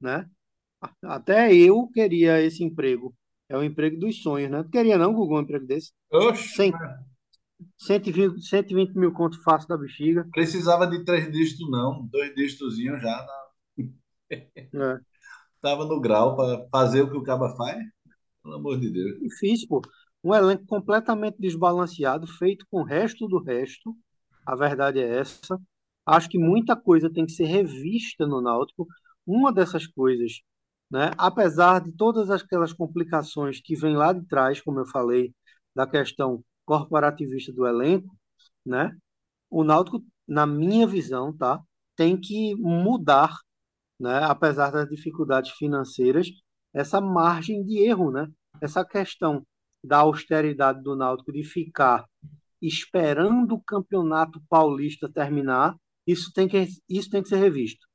né? 0.01 0.29
Até 1.03 1.53
eu 1.55 1.89
queria 1.89 2.41
esse 2.41 2.63
emprego. 2.63 3.15
É 3.49 3.57
o 3.57 3.63
emprego 3.63 3.99
dos 3.99 4.23
sonhos, 4.23 4.51
né? 4.51 4.63
Tu 4.63 4.71
queria 4.71 4.99
não, 4.99 5.13
Google, 5.13 5.39
um 5.39 5.43
emprego 5.43 5.67
desse? 5.67 5.93
Oxe, 6.13 6.73
120, 7.79 8.41
120 8.43 8.95
mil 8.95 9.13
conto 9.13 9.43
fácil 9.43 9.69
da 9.69 9.77
bexiga. 9.77 10.29
Precisava 10.33 10.87
de 10.87 11.05
três 11.05 11.31
dígitos, 11.31 11.71
não. 11.71 12.07
Dois 12.07 12.35
dígitozinhos 12.35 13.01
já. 13.01 13.09
Na... 13.09 13.87
É. 14.29 14.99
Tava 15.61 15.85
no 15.85 16.01
grau 16.01 16.35
para 16.35 16.67
fazer 16.69 17.03
o 17.03 17.11
que 17.11 17.17
o 17.17 17.23
Caba 17.23 17.55
faz. 17.57 17.79
Pelo 18.43 18.57
amor 18.57 18.79
de 18.79 18.91
Deus. 18.91 19.21
Difícil, 19.21 19.69
pô. 19.69 19.81
Um 20.23 20.35
elenco 20.35 20.67
completamente 20.67 21.37
desbalanceado, 21.39 22.27
feito 22.27 22.67
com 22.69 22.81
o 22.81 22.85
resto 22.85 23.29
do 23.29 23.41
resto. 23.41 23.97
A 24.45 24.57
verdade 24.57 24.99
é 25.01 25.19
essa. 25.19 25.57
Acho 26.05 26.29
que 26.29 26.39
muita 26.39 26.77
coisa 26.77 27.09
tem 27.09 27.25
que 27.25 27.33
ser 27.33 27.45
revista 27.45 28.27
no 28.27 28.41
Náutico. 28.41 28.87
Uma 29.27 29.53
dessas 29.53 29.87
coisas, 29.87 30.41
né, 30.91 31.11
apesar 31.19 31.81
de 31.81 31.93
todas 31.93 32.31
aquelas 32.31 32.73
complicações 32.73 33.61
que 33.61 33.75
vêm 33.75 33.97
lá 33.97 34.13
de 34.13 34.25
trás, 34.27 34.61
como 34.61 34.81
eu 34.81 34.87
falei, 34.87 35.33
da 35.75 35.87
questão 35.87 36.45
corporativista 36.67 37.53
do 37.53 37.67
elenco, 37.67 38.17
né, 38.67 38.97
o 39.51 39.65
Náutico, 39.65 40.05
na 40.29 40.47
minha 40.47 40.87
visão, 40.87 41.37
tá, 41.37 41.63
tem 41.97 42.21
que 42.21 42.55
mudar, 42.57 43.37
né, 44.01 44.21
apesar 44.25 44.71
das 44.71 44.89
dificuldades 44.89 45.53
financeiras, 45.53 46.29
essa 46.75 47.01
margem 47.01 47.65
de 47.65 47.79
erro, 47.79 48.11
né? 48.11 48.29
Essa 48.61 48.85
questão 48.85 49.47
da 49.83 49.99
austeridade 49.99 50.83
do 50.83 50.97
Náutico 50.97 51.33
de 51.33 51.43
ficar 51.45 52.05
esperando 52.61 53.55
o 53.55 53.63
Campeonato 53.63 54.41
Paulista 54.49 55.11
terminar, 55.11 55.77
isso 56.07 56.33
tem 56.35 56.49
que, 56.49 56.67
isso 56.89 57.11
tem 57.11 57.23
que 57.23 57.29
ser 57.29 57.37
revisto. 57.37 57.87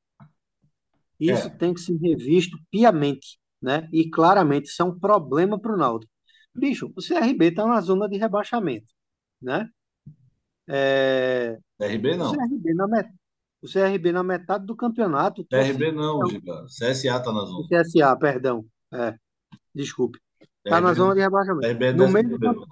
Isso 1.18 1.46
É, 1.48 1.50
tem 1.50 1.72
que 1.72 1.80
ser 1.80 1.96
revisto 1.96 2.58
piamente, 2.70 3.38
né? 3.62 3.88
E 3.92 4.10
claramente, 4.10 4.66
isso 4.66 4.82
é 4.82 4.84
um 4.84 4.98
problema 4.98 5.58
para 5.58 5.74
o 5.74 5.76
Náutico. 5.76 6.11
Bicho, 6.54 6.92
o 6.96 7.00
CRB 7.02 7.46
está 7.48 7.66
na 7.66 7.80
zona 7.80 8.08
de 8.08 8.16
rebaixamento, 8.18 8.86
né? 9.40 9.68
É, 10.68 11.58
CRB 11.78 12.12
o 12.12 12.16
não. 12.18 12.32
CRB 12.32 12.74
na 12.74 12.86
met... 12.86 13.10
o 13.62 13.66
CRB 13.66 14.12
na 14.12 14.22
metade 14.22 14.64
do 14.66 14.76
campeonato 14.76 15.44
CRB 15.46 15.92
não, 15.92 16.26
Giba. 16.26 16.66
CSA 16.66 17.20
tá 17.20 17.32
na 17.32 17.42
o 17.42 17.46
zona. 17.46 17.68
CSA, 17.68 18.16
perdão. 18.16 18.64
É, 18.92 19.16
desculpe. 19.74 20.18
Está 20.64 20.80
na 20.80 20.92
zona 20.94 21.14
de 21.14 21.20
rebaixamento. 21.20 21.66
CRB 21.66 21.86
é 21.86 21.92
No 21.92 22.08
meio 22.08 22.38
do. 22.38 22.66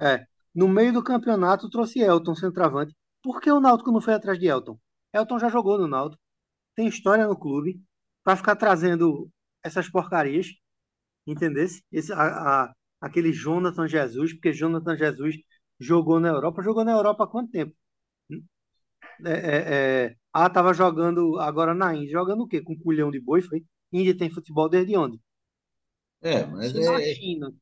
É, 0.00 0.26
no 0.54 0.68
meio 0.68 0.92
do 0.92 1.02
campeonato 1.02 1.68
trouxe 1.70 2.00
Elton, 2.00 2.34
centroavante. 2.34 2.94
Por 3.22 3.40
que 3.40 3.50
o 3.50 3.60
Náutico 3.60 3.92
não 3.92 4.00
foi 4.00 4.14
atrás 4.14 4.38
de 4.38 4.46
Elton? 4.46 4.78
Elton 5.12 5.38
já 5.38 5.48
jogou 5.48 5.78
no 5.78 5.86
Náutico, 5.86 6.20
tem 6.74 6.88
história 6.88 7.26
no 7.26 7.36
clube, 7.38 7.80
para 8.24 8.36
ficar 8.36 8.56
trazendo 8.56 9.30
essas 9.62 9.88
porcarias, 9.88 10.48
entendesse? 11.26 11.82
Esse, 11.92 12.12
a, 12.12 12.64
a- 12.64 12.74
aquele 13.04 13.32
Jonathan 13.32 13.86
Jesus, 13.86 14.32
porque 14.32 14.52
Jonathan 14.52 14.96
Jesus 14.96 15.36
jogou 15.78 16.18
na 16.18 16.28
Europa. 16.28 16.62
Jogou 16.62 16.84
na 16.84 16.92
Europa 16.92 17.24
há 17.24 17.26
quanto 17.26 17.50
tempo? 17.50 17.74
É, 19.24 19.32
é, 19.32 19.56
é, 19.56 20.16
ah, 20.32 20.48
tava 20.48 20.72
jogando 20.72 21.38
agora 21.38 21.74
na 21.74 21.94
Índia. 21.94 22.12
Jogando 22.12 22.44
o 22.44 22.48
quê? 22.48 22.60
Com 22.62 22.76
culhão 22.76 23.10
de 23.10 23.20
boi, 23.20 23.42
foi? 23.42 23.64
Índia 23.92 24.16
tem 24.16 24.30
futebol 24.30 24.68
desde 24.68 24.96
onde? 24.96 25.20
É, 26.22 26.46
mas 26.46 26.72
na 26.72 27.00
é. 27.00 27.14
China, 27.14 27.54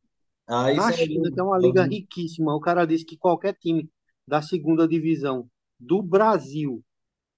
Aí 0.46 0.76
Na 0.76 0.92
China, 0.92 1.30
que 1.32 1.40
é 1.40 1.42
uma 1.42 1.58
liga 1.58 1.82
riquíssima, 1.84 2.54
o 2.54 2.60
cara 2.60 2.84
disse 2.84 3.04
que 3.04 3.16
qualquer 3.16 3.54
time 3.54 3.90
da 4.26 4.42
segunda 4.42 4.86
divisão 4.86 5.48
do 5.78 6.02
Brasil, 6.02 6.84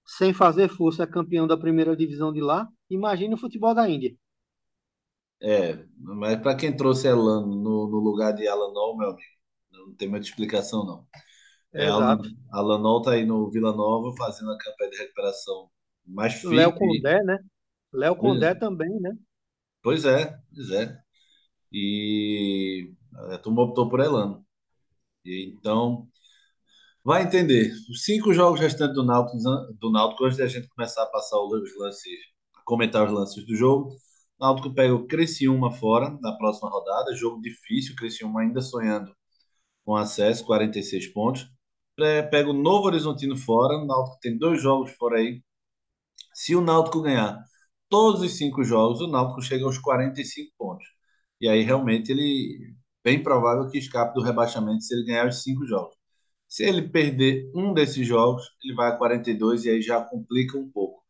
sem 0.05 0.33
fazer 0.33 0.69
força, 0.69 1.03
é 1.03 1.07
campeão 1.07 1.47
da 1.47 1.57
primeira 1.57 1.95
divisão 1.95 2.31
de 2.31 2.41
lá. 2.41 2.67
Imagina 2.89 3.35
o 3.35 3.39
futebol 3.39 3.73
da 3.73 3.89
Índia. 3.89 4.15
É, 5.41 5.85
mas 5.97 6.39
para 6.41 6.55
quem 6.55 6.75
trouxe 6.75 7.07
Elano 7.07 7.47
no, 7.47 7.89
no 7.89 7.99
lugar 7.99 8.33
de 8.33 8.47
Alanol, 8.47 8.97
meu 8.97 9.09
amigo, 9.09 9.29
não 9.71 9.93
tem 9.95 10.07
muita 10.07 10.25
explicação, 10.25 10.85
não. 10.85 11.07
É, 11.73 11.85
Exato. 11.85 12.29
Alanol 12.51 13.01
tá 13.01 13.11
aí 13.11 13.25
no 13.25 13.49
Vila 13.51 13.75
Nova 13.75 14.15
fazendo 14.17 14.51
a 14.51 14.57
campanha 14.57 14.91
de 14.91 14.97
recuperação 14.97 15.69
mais 16.05 16.41
Léo 16.43 16.71
firme. 16.71 16.97
Condé, 16.97 17.23
né? 17.23 17.39
Léo 17.93 18.15
Condé 18.15 18.55
também, 18.55 18.99
né? 18.99 19.11
pois 19.81 20.05
é, 20.05 20.37
pois 20.53 20.71
é. 20.71 20.97
E 21.71 22.91
a 23.31 23.37
turma 23.37 23.63
optou 23.63 23.89
por 23.89 23.99
Elano. 23.99 24.45
E, 25.23 25.53
então, 25.53 26.07
vai 27.03 27.23
entender. 27.23 27.71
Os 27.89 28.03
cinco 28.03 28.33
jogos 28.33 28.59
restantes 28.59 28.95
do 28.95 29.03
Náutico, 29.05 29.37
do 29.79 29.91
Náutico, 29.91 30.25
antes 30.25 30.37
da 30.37 30.47
gente 30.47 30.67
começar 30.69 31.03
a 31.03 31.07
passar 31.07 31.37
os 31.39 31.77
lances, 31.77 32.13
a 32.55 32.63
comentar 32.63 33.05
os 33.05 33.11
lances 33.11 33.45
do 33.45 33.55
jogo, 33.55 33.95
Náutico 34.39 34.73
pega 34.73 34.93
o 34.95 35.07
Criciúma 35.07 35.71
fora 35.71 36.11
na 36.21 36.33
próxima 36.37 36.69
rodada, 36.69 37.15
jogo 37.15 37.41
difícil, 37.41 37.95
Criciúma 37.95 38.41
ainda 38.41 38.61
sonhando 38.61 39.13
com 39.85 39.95
acesso, 39.95 40.45
46 40.45 41.07
pontos. 41.13 41.47
Pe- 41.97 42.23
Pega 42.31 42.49
o 42.51 42.53
Novo 42.53 42.87
Horizontino 42.87 43.37
fora, 43.37 43.77
o 43.77 43.85
Náutico 43.87 44.19
tem 44.21 44.37
dois 44.37 44.61
jogos 44.61 44.91
fora 44.93 45.17
aí. 45.19 45.41
Se 46.35 46.55
o 46.55 46.61
Náutico 46.61 47.01
ganhar 47.01 47.43
todos 47.89 48.21
os 48.21 48.37
cinco 48.37 48.63
jogos, 48.63 49.01
o 49.01 49.07
Náutico 49.07 49.41
chega 49.41 49.65
aos 49.65 49.77
45 49.79 50.53
pontos. 50.57 50.87
E 51.41 51.49
aí 51.49 51.61
realmente 51.63 52.11
ele 52.11 52.75
bem 53.03 53.21
provável 53.23 53.69
que 53.69 53.77
escape 53.79 54.13
do 54.15 54.21
rebaixamento 54.23 54.81
se 54.83 54.93
ele 54.95 55.05
ganhar 55.05 55.27
os 55.27 55.43
cinco 55.43 55.65
jogos. 55.65 55.95
Se 56.49 56.65
ele 56.65 56.89
perder 56.89 57.51
um 57.55 57.73
desses 57.75 58.07
jogos, 58.07 58.45
ele 58.63 58.75
vai 58.75 58.89
a 58.91 58.97
42 58.97 59.65
e 59.65 59.71
aí 59.71 59.83
já 59.83 60.01
complica 60.03 60.57
um 60.59 60.69
pouco. 60.71 61.04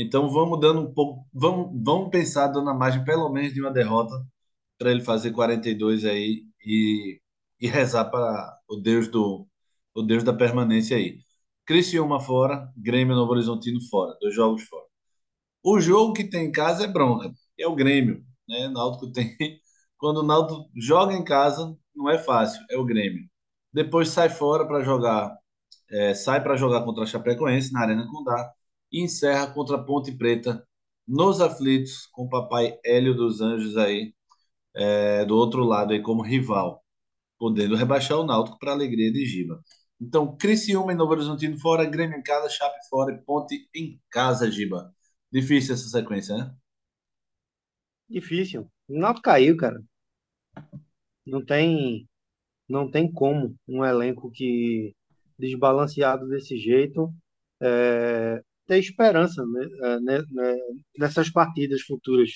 Então 0.00 0.30
vamos 0.30 0.60
dando 0.60 0.80
um 0.82 0.94
pouco, 0.94 1.26
vamos, 1.32 1.72
vamos 1.84 2.10
pensar 2.10 2.46
dando 2.48 2.70
a 2.70 2.74
margem 2.74 3.04
pelo 3.04 3.28
menos 3.30 3.52
de 3.52 3.60
uma 3.60 3.72
derrota 3.72 4.14
para 4.78 4.90
ele 4.92 5.02
fazer 5.02 5.32
42 5.32 6.04
aí 6.04 6.44
e, 6.64 7.20
e 7.60 7.66
rezar 7.68 8.06
para 8.06 8.58
o 8.68 8.76
Deus 8.76 9.08
do 9.08 9.46
o 9.94 10.02
Deus 10.02 10.22
da 10.24 10.32
permanência 10.32 10.96
aí. 10.96 11.18
Criciúma 11.66 12.20
fora, 12.20 12.72
Grêmio 12.76 13.16
Novo 13.16 13.32
Horizontino 13.32 13.80
fora, 13.90 14.16
dois 14.20 14.34
jogos 14.34 14.62
fora. 14.64 14.86
O 15.62 15.80
jogo 15.80 16.12
que 16.14 16.24
tem 16.24 16.46
em 16.46 16.52
casa 16.52 16.84
é 16.84 16.88
bronca, 16.88 17.32
é 17.58 17.66
o 17.66 17.74
Grêmio, 17.74 18.24
né? 18.48 18.68
Náutico 18.68 19.10
tem 19.12 19.36
quando 19.98 20.18
o 20.18 20.22
Náutico 20.22 20.70
joga 20.76 21.14
em 21.14 21.24
casa, 21.24 21.76
não 21.94 22.08
é 22.10 22.18
fácil, 22.18 22.62
é 22.70 22.78
o 22.78 22.84
Grêmio. 22.84 23.28
Depois 23.72 24.08
sai 24.10 24.28
fora 24.30 24.66
para 24.66 24.82
jogar, 24.84 25.36
é, 25.90 26.14
sai 26.14 26.42
para 26.42 26.56
jogar 26.56 26.84
contra 26.84 27.04
a 27.04 27.06
Chapecoense 27.06 27.72
na 27.72 27.80
Arena 27.82 28.06
Condá 28.10 28.52
e 28.92 29.02
encerra 29.02 29.46
contra 29.52 29.76
a 29.76 29.82
Ponte 29.82 30.12
Preta 30.12 30.66
nos 31.06 31.40
aflitos 31.40 32.06
com 32.12 32.24
o 32.24 32.28
papai 32.28 32.78
Hélio 32.84 33.14
dos 33.14 33.40
Anjos 33.40 33.76
aí 33.76 34.14
é, 34.74 35.24
do 35.24 35.36
outro 35.36 35.64
lado 35.64 35.92
aí 35.92 36.02
como 36.02 36.22
rival, 36.22 36.84
podendo 37.38 37.76
rebaixar 37.76 38.18
o 38.18 38.24
Náutico 38.24 38.58
para 38.58 38.72
a 38.72 38.74
alegria 38.74 39.12
de 39.12 39.24
Giba. 39.26 39.60
Então, 40.00 40.36
Criciúma 40.36 40.92
e 40.92 40.94
Novo 40.94 41.12
Horizontino 41.12 41.58
fora, 41.58 41.84
Grêmio 41.84 42.18
em 42.18 42.22
casa, 42.22 42.48
Chape 42.48 42.78
fora 42.88 43.12
e 43.12 43.18
Ponte 43.24 43.68
em 43.74 44.00
casa, 44.10 44.50
Giba. 44.50 44.94
Difícil 45.32 45.74
essa 45.74 45.88
sequência, 45.88 46.36
né? 46.36 46.54
Difícil. 48.08 48.70
O 48.88 48.98
Náutico 48.98 49.24
caiu, 49.24 49.56
cara. 49.56 49.82
Não 51.26 51.44
tem, 51.44 52.08
não 52.68 52.90
tem 52.90 53.10
como 53.10 53.56
um 53.66 53.84
elenco 53.84 54.30
que 54.30 54.94
desbalanceado 55.38 56.28
desse 56.28 56.56
jeito 56.58 57.12
é, 57.60 58.42
ter 58.68 58.78
esperança 58.78 59.44
né, 59.46 59.64
é, 59.82 60.00
né, 60.00 60.22
né, 60.30 60.56
nessas 60.98 61.30
partidas 61.30 61.80
futuras, 61.82 62.30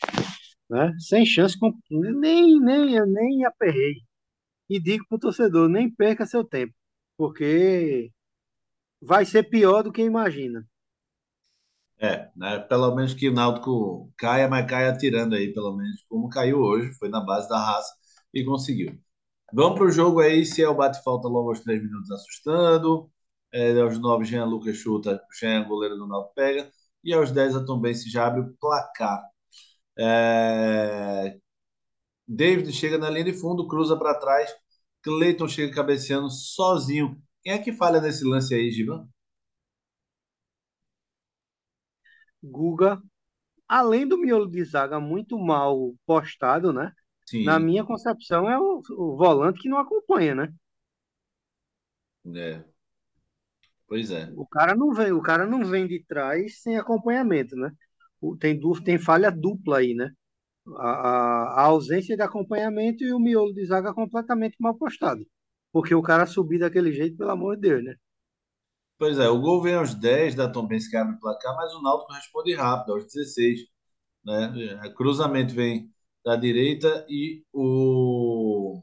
né? 0.69 0.93
Sem 0.99 1.27
chance, 1.27 1.57
nem, 1.91 2.59
nem, 2.61 3.07
nem 3.07 3.45
aperrei. 3.45 3.97
E 4.69 4.81
digo 4.81 5.05
pro 5.09 5.19
torcedor, 5.19 5.69
nem 5.69 5.95
perca 5.95 6.27
seu 6.27 6.45
tempo, 6.45 6.75
porque 7.17 8.11
vai 9.01 9.25
ser 9.27 9.45
pior 9.45 9.83
do 9.83 9.93
que 9.93 10.03
imagina. 10.03 10.67
É, 11.99 12.31
né? 12.35 12.59
Pelo 12.61 12.95
menos 12.95 13.15
que 13.15 13.29
o 13.29 13.33
Náutico 13.33 14.11
caia, 14.17 14.49
mas 14.49 14.67
caia 14.67 14.91
atirando 14.91 15.35
aí, 15.37 15.53
pelo 15.53 15.77
menos 15.77 16.03
como 16.09 16.29
caiu 16.29 16.59
hoje, 16.61 16.93
foi 16.99 17.09
na 17.09 17.21
base 17.21 17.49
da 17.49 17.59
raça 17.59 17.95
e 18.35 18.45
conseguiu. 18.45 18.99
Vamos 19.53 19.79
para 19.79 19.87
o 19.87 19.91
jogo 19.91 20.21
aí, 20.21 20.45
se 20.47 20.63
é 20.63 20.69
o 20.69 20.75
bate-falta 20.75 21.29
logo 21.29 21.51
aos 21.51 21.61
três 21.61 21.83
minutos 21.83 22.11
assustando, 22.11 23.11
é, 23.53 23.79
aos 23.81 23.99
nove 23.99 24.25
Jean 24.25 24.45
Lucas 24.47 24.77
chuta, 24.77 25.21
Jean 25.39 25.65
goleiro 25.69 25.97
do 25.97 26.07
Náutico 26.07 26.35
pega, 26.35 26.71
e 27.05 27.13
aos 27.13 27.31
10 27.33 27.57
a 27.57 27.65
Tombense 27.65 28.11
já 28.11 28.27
abre 28.27 28.41
o 28.43 28.55
placar. 28.61 29.23
É, 29.99 31.39
David 32.27 32.73
chega 32.73 32.99
na 32.99 33.11
linha 33.11 33.25
de 33.27 33.35
fundo, 33.35 33.69
cruza 33.69 33.97
para 33.97 34.15
trás. 34.19 34.51
Cleiton 35.03 35.49
chega 35.49 35.75
cabeceando 35.75 36.31
sozinho. 36.31 37.21
Quem 37.43 37.53
é 37.55 37.59
que 37.59 37.73
falha 37.73 38.01
nesse 38.01 38.25
lance 38.25 38.55
aí, 38.55 38.71
Givan? 38.73 39.09
Guga, 42.43 43.01
além 43.69 44.07
do 44.09 44.19
miolo 44.19 44.49
de 44.51 44.65
zaga 44.65 45.01
muito 45.01 45.39
mal 45.39 45.95
postado, 46.07 46.73
né? 46.73 46.93
Na 47.41 47.59
Sim, 47.59 47.61
minha 47.61 47.85
concepção 47.85 48.49
é 48.51 48.59
o, 48.59 48.83
o 48.99 49.17
volante 49.17 49.61
que 49.63 49.69
não 49.71 49.79
acompanha, 49.79 50.35
né? 50.37 50.55
é, 52.35 52.65
pois 53.93 54.11
é. 54.11 54.35
O 54.35 54.47
cara 54.47 54.75
não 54.75 54.93
vem, 54.93 55.13
o 55.13 55.23
cara 55.23 55.47
não 55.47 55.65
vem 55.65 55.87
de 55.87 56.05
trás 56.05 56.61
sem 56.63 56.77
acompanhamento, 56.79 57.57
né? 57.57 57.71
O- 58.21 58.37
Tem, 58.37 58.59
tem 58.85 58.99
falha 58.99 59.31
dupla 59.31 59.79
aí, 59.79 59.95
né? 59.95 60.11
A, 60.79 60.91
a, 60.91 61.63
a 61.63 61.65
ausência 61.65 62.17
de 62.17 62.23
acompanhamento 62.23 63.05
e 63.05 63.13
o 63.15 63.21
miolo 63.21 63.55
de 63.55 63.67
zaga 63.67 63.95
completamente 63.95 64.57
mal 64.61 64.77
postado. 64.77 65.25
Porque 65.73 65.95
o 65.95 66.03
cara 66.03 66.27
subir 66.27 66.61
daquele 66.61 66.93
jeito, 66.93 67.17
pelo 67.19 67.31
amor 67.33 67.57
de 67.57 67.63
Deus, 67.63 67.85
né? 67.85 67.97
Pois 68.99 69.19
é, 69.19 69.29
o 69.29 69.41
gol 69.41 69.61
vem 69.63 69.75
aos 69.75 69.95
10 69.95 70.35
da 70.35 70.49
Tombense 70.51 70.89
que 70.91 70.97
abre 70.97 71.17
o 71.17 71.21
placar, 71.21 71.57
mas 71.57 71.75
o 71.75 71.83
Náutico 71.83 72.13
responde 72.13 72.55
rápido, 72.55 72.93
aos 72.95 73.05
16, 73.05 73.61
né? 74.25 74.53
É, 74.87 74.91
Cruzamento 74.95 75.55
vem 75.55 75.91
da 76.25 76.37
direita 76.37 77.05
e 77.09 77.45
o, 77.53 78.83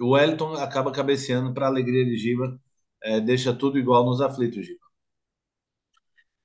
o 0.00 0.10
Wellington 0.10 0.54
acaba 0.54 0.92
cabeceando 0.92 1.52
para 1.54 1.66
a 1.66 1.68
alegria 1.68 2.04
de 2.04 2.16
Giva, 2.16 2.60
é, 3.04 3.20
deixa 3.20 3.54
tudo 3.54 3.78
igual 3.78 4.04
nos 4.04 4.20
aflitos, 4.20 4.64
Giva. 4.66 4.80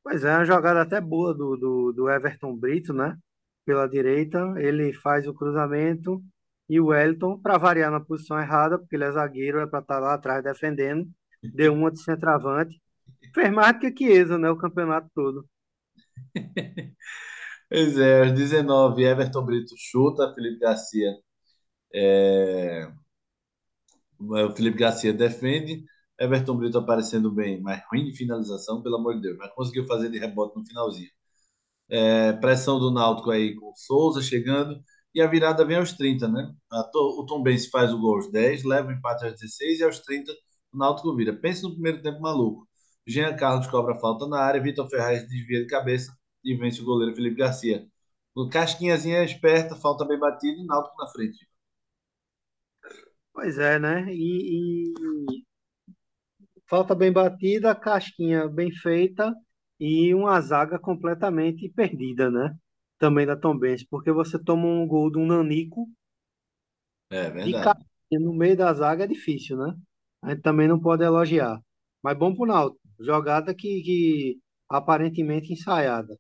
Mas 0.04 0.24
é 0.24 0.36
uma 0.36 0.46
jogada 0.46 0.82
até 0.82 1.00
boa 1.00 1.34
do, 1.34 1.56
do, 1.56 1.94
do 1.94 2.10
Everton 2.10 2.56
Brito, 2.56 2.94
né? 2.94 3.18
Pela 3.66 3.88
direita, 3.88 4.40
ele 4.58 4.94
faz 4.94 5.28
o 5.28 5.34
cruzamento 5.34 6.22
e 6.68 6.80
o 6.80 6.88
Wellington, 6.88 7.40
para 7.40 7.58
variar 7.58 7.92
na 7.92 8.00
posição 8.00 8.40
errada, 8.40 8.78
porque 8.78 8.96
ele 8.96 9.04
é 9.06 9.12
zagueiro, 9.12 9.60
é 9.60 9.68
para 9.68 9.80
estar 9.80 10.00
lá 10.00 10.14
atrás 10.14 10.44
defendendo, 10.44 11.08
deu 11.42 11.74
uma 11.74 11.92
de 11.92 12.02
centroavante. 12.02 12.80
Fez 13.34 13.52
mais 13.52 13.74
do 13.74 13.80
que 13.80 13.96
Chiesa, 13.98 14.38
né? 14.38 14.50
O 14.50 14.58
campeonato 14.58 15.10
todo. 15.16 15.48
Pois 17.70 17.98
é, 18.00 18.22
aos 18.24 18.32
19, 18.34 19.04
Everton 19.04 19.46
Brito 19.46 19.76
chuta, 19.78 20.34
Felipe 20.34 20.58
Garcia 20.60 21.16
O 24.20 24.52
Felipe 24.56 24.78
Garcia 24.78 25.14
defende, 25.14 25.84
Everton 26.20 26.58
Brito 26.58 26.78
aparecendo 26.78 27.32
bem, 27.32 27.62
mas 27.62 27.82
ruim 27.92 28.06
de 28.06 28.16
finalização, 28.16 28.82
pelo 28.82 28.98
amor 28.98 29.16
de 29.16 29.22
Deus. 29.22 29.38
Mas 29.38 29.54
conseguiu 29.54 29.86
fazer 29.88 30.10
de 30.10 30.20
rebote 30.20 30.58
no 30.58 30.66
finalzinho. 30.66 31.10
É, 31.90 32.34
pressão 32.34 32.80
do 32.80 32.92
Náutico 32.92 33.32
aí 33.32 33.56
com 33.56 33.72
o 33.72 33.76
Souza 33.76 34.22
chegando. 34.22 34.80
E 35.14 35.22
a 35.22 35.28
virada 35.28 35.66
vem 35.66 35.78
aos 35.78 35.94
30, 35.94 36.28
né? 36.28 36.54
O 36.72 37.26
Tom 37.26 37.42
Benz 37.42 37.68
faz 37.68 37.94
o 37.94 38.00
gol 38.00 38.16
aos 38.16 38.32
10, 38.32 38.64
leva 38.64 38.90
o 38.90 38.92
empate 38.92 39.26
aos 39.26 39.34
16 39.34 39.80
e 39.80 39.84
aos 39.84 40.00
30 40.00 40.32
o 40.74 40.78
Náutico 40.78 41.16
vira. 41.16 41.34
Pense 41.34 41.64
no 41.64 41.74
primeiro 41.74 42.02
tempo 42.02 42.22
maluco. 42.22 42.68
Jean 43.08 43.36
Carlos 43.36 43.68
cobra 43.68 43.96
falta 44.00 44.28
na 44.28 44.40
área, 44.40 44.62
Vitor 44.62 44.88
Ferraz 44.90 45.28
desvia 45.28 45.62
de 45.62 45.68
cabeça 45.68 46.16
e 46.44 46.56
vence 46.56 46.82
o 46.82 46.86
goleiro 46.86 47.16
Felipe 47.16 47.38
Garcia. 47.38 47.88
O 48.36 48.48
Casquinhazinha 48.48 49.18
é 49.18 49.26
esperta, 49.26 49.76
falta 49.76 50.06
bem 50.06 50.20
batida 50.20 50.60
e 50.62 50.66
Náutico 50.66 50.96
na 50.98 51.08
frente. 51.08 51.48
Pois 53.34 53.58
é, 53.58 53.80
né? 53.80 54.06
E, 54.12 54.94
e 55.32 55.44
falta 56.70 56.96
bem 56.96 57.12
batida, 57.12 57.76
casquinha 57.76 58.48
bem 58.48 58.72
feita 58.72 59.34
e 59.80 60.14
uma 60.16 60.40
zaga 60.42 60.80
completamente 60.80 61.70
perdida, 61.70 62.30
né? 62.32 62.56
Também 62.98 63.26
da 63.26 63.36
Tombense, 63.36 63.88
porque 63.90 64.12
você 64.12 64.38
toma 64.40 64.68
um 64.68 64.88
gol 64.88 65.12
de 65.12 65.18
um 65.20 65.26
nanico 65.28 65.88
É 67.12 67.30
de 67.38 67.54
verdade. 67.54 67.60
casquinha 67.60 68.20
no 68.20 68.34
meio 68.34 68.56
da 68.58 68.74
zaga 68.74 69.04
é 69.06 69.08
difícil, 69.08 69.58
né? 69.58 69.76
A 70.22 70.30
gente 70.32 70.42
também 70.42 70.68
não 70.68 70.80
pode 70.80 71.04
elogiar. 71.04 71.60
Mas 72.04 72.18
bom 72.18 72.36
pro 72.36 72.46
Náutico. 72.46 72.82
Jogada 73.00 73.54
que, 73.56 73.82
que 73.82 74.40
aparentemente 74.70 75.54
ensaiada. 75.54 76.18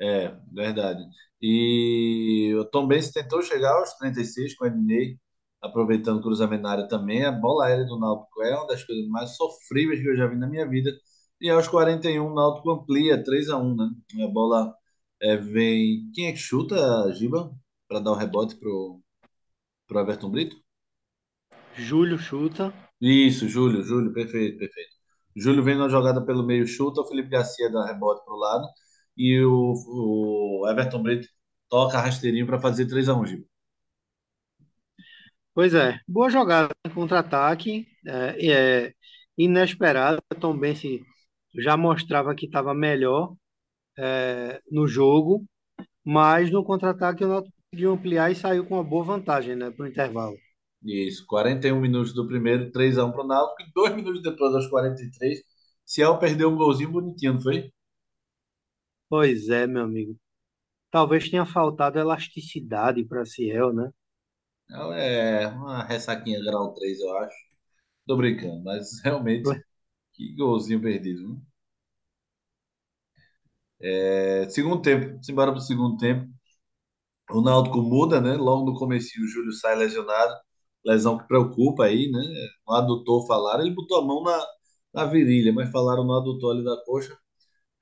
É, 0.00 0.28
verdade. 0.52 1.02
E 1.42 2.54
o 2.58 2.64
Tom 2.64 2.86
Benz 2.86 3.10
tentou 3.12 3.42
chegar 3.42 3.72
aos 3.78 3.94
36 3.94 4.54
com 4.56 4.64
o 4.64 4.68
Ednei, 4.68 5.18
aproveitando 5.62 6.18
o 6.18 6.22
cruzamento 6.22 6.62
na 6.62 6.70
área 6.72 6.88
também. 6.88 7.24
A 7.24 7.32
bola 7.32 7.66
aérea 7.66 7.84
do 7.86 7.98
Náutico 7.98 8.42
é 8.42 8.56
uma 8.56 8.66
das 8.66 8.84
coisas 8.84 9.06
mais 9.08 9.36
sofríveis 9.36 10.00
que 10.00 10.08
eu 10.08 10.16
já 10.16 10.26
vi 10.26 10.36
na 10.36 10.46
minha 10.48 10.68
vida. 10.68 10.90
E 11.40 11.48
aos 11.50 11.68
41, 11.68 12.26
o 12.26 12.34
Náutico 12.34 12.70
amplia 12.70 13.22
3 13.22 13.50
a 13.50 13.58
1 13.58 13.76
né? 13.76 13.90
A 14.24 14.28
bola 14.28 14.74
é, 15.20 15.36
vem. 15.36 16.10
Quem 16.14 16.26
é 16.28 16.32
que 16.32 16.38
chuta, 16.38 17.12
Giba? 17.14 17.52
Para 17.88 18.00
dar 18.00 18.12
o 18.12 18.14
rebote 18.14 18.56
pro, 18.56 19.00
pro 19.86 20.00
Everton 20.00 20.30
Brito? 20.30 20.56
Júlio 21.76 22.18
chuta. 22.18 22.72
Isso, 23.00 23.48
Júlio, 23.48 23.82
Júlio, 23.82 24.12
perfeito, 24.12 24.58
perfeito. 24.58 24.90
Júlio 25.36 25.62
vem 25.62 25.76
na 25.78 25.88
jogada 25.88 26.24
pelo 26.24 26.44
meio, 26.44 26.66
chuta, 26.66 27.00
o 27.00 27.06
Felipe 27.06 27.28
Garcia 27.30 27.70
dá 27.70 27.86
rebote 27.86 28.24
pro 28.24 28.36
lado 28.36 28.66
e 29.16 29.40
o, 29.44 29.74
o 30.62 30.68
Everton 30.68 31.02
Brito 31.02 31.28
toca 31.68 32.00
rasteirinho 32.00 32.46
para 32.46 32.60
fazer 32.60 32.86
3 32.86 33.08
a 33.08 33.14
1 33.14 33.26
Giba. 33.26 33.46
Pois 35.58 35.74
é, 35.74 35.98
boa 36.06 36.30
jogada, 36.30 36.72
contra-ataque, 36.94 37.84
é, 38.06 38.46
é, 38.86 38.94
inesperada. 39.36 40.22
Tom 40.38 40.56
já 41.52 41.76
mostrava 41.76 42.32
que 42.32 42.46
estava 42.46 42.72
melhor 42.72 43.34
é, 43.98 44.60
no 44.70 44.86
jogo, 44.86 45.44
mas 46.04 46.48
no 46.52 46.62
contra-ataque 46.62 47.24
o 47.24 47.28
Náutico 47.28 47.52
conseguiu 47.72 47.90
ampliar 47.90 48.30
e 48.30 48.36
saiu 48.36 48.66
com 48.66 48.76
uma 48.76 48.84
boa 48.84 49.02
vantagem, 49.02 49.56
né, 49.56 49.68
para 49.68 49.84
o 49.84 49.88
intervalo. 49.88 50.36
Isso, 50.80 51.26
41 51.26 51.80
minutos 51.80 52.14
do 52.14 52.24
primeiro, 52.24 52.70
3 52.70 52.96
a 52.96 53.04
1 53.04 53.10
pro 53.10 53.26
Náutico, 53.26 53.62
e 53.62 53.72
dois 53.74 53.96
minutos 53.96 54.22
depois, 54.22 54.54
aos 54.54 54.68
43, 54.68 55.42
Ciel 55.84 56.20
perdeu 56.20 56.50
um 56.50 56.56
golzinho 56.56 56.92
bonitinho, 56.92 57.34
não 57.34 57.40
foi? 57.40 57.72
Pois 59.08 59.48
é, 59.48 59.66
meu 59.66 59.82
amigo. 59.82 60.16
Talvez 60.88 61.28
tenha 61.28 61.44
faltado 61.44 61.98
elasticidade 61.98 63.04
para 63.04 63.26
Ciel, 63.26 63.72
né? 63.72 63.90
Não, 64.68 64.92
É 64.92 65.46
uma 65.48 65.82
ressaquinha 65.84 66.40
grau 66.42 66.72
3 66.74 67.00
eu 67.00 67.16
acho. 67.18 67.36
Tô 68.06 68.16
brincando, 68.16 68.62
mas 68.64 69.00
realmente, 69.04 69.54
que 70.14 70.34
golzinho 70.36 70.80
perdido. 70.82 71.20
viu? 71.36 71.42
É, 73.80 74.48
segundo 74.50 74.82
tempo, 74.82 75.22
simbora 75.22 75.52
pro 75.52 75.60
segundo 75.60 75.96
tempo. 75.98 76.28
O 77.30 77.40
Náutico 77.42 77.80
muda, 77.82 78.20
né? 78.20 78.34
Logo 78.36 78.64
no 78.66 78.74
comecinho, 78.78 79.24
o 79.24 79.28
Júlio 79.28 79.52
sai 79.52 79.74
lesionado. 79.76 80.34
Lesão 80.84 81.18
que 81.18 81.26
preocupa 81.26 81.84
aí, 81.84 82.10
né? 82.10 82.20
No 82.66 82.74
adutor 82.74 83.26
falaram, 83.26 83.62
ele 83.64 83.74
botou 83.74 83.98
a 83.98 84.04
mão 84.04 84.22
na, 84.22 84.46
na 84.94 85.04
virilha, 85.06 85.52
mas 85.52 85.70
falaram 85.70 86.04
no 86.04 86.14
adutor 86.14 86.54
ali 86.54 86.64
da 86.64 86.76
coxa. 86.84 87.16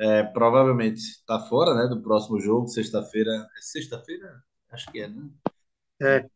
É, 0.01 0.23
provavelmente 0.25 0.99
está 1.01 1.41
fora, 1.41 1.75
né? 1.75 1.89
Do 1.89 2.03
próximo 2.03 2.41
jogo, 2.41 2.69
sexta-feira. 2.69 3.31
É 3.59 3.63
sexta-feira? 3.63 4.43
Acho 4.71 4.91
que 4.93 5.01
é, 5.01 5.09
né? 5.09 5.29
É, 6.01 6.29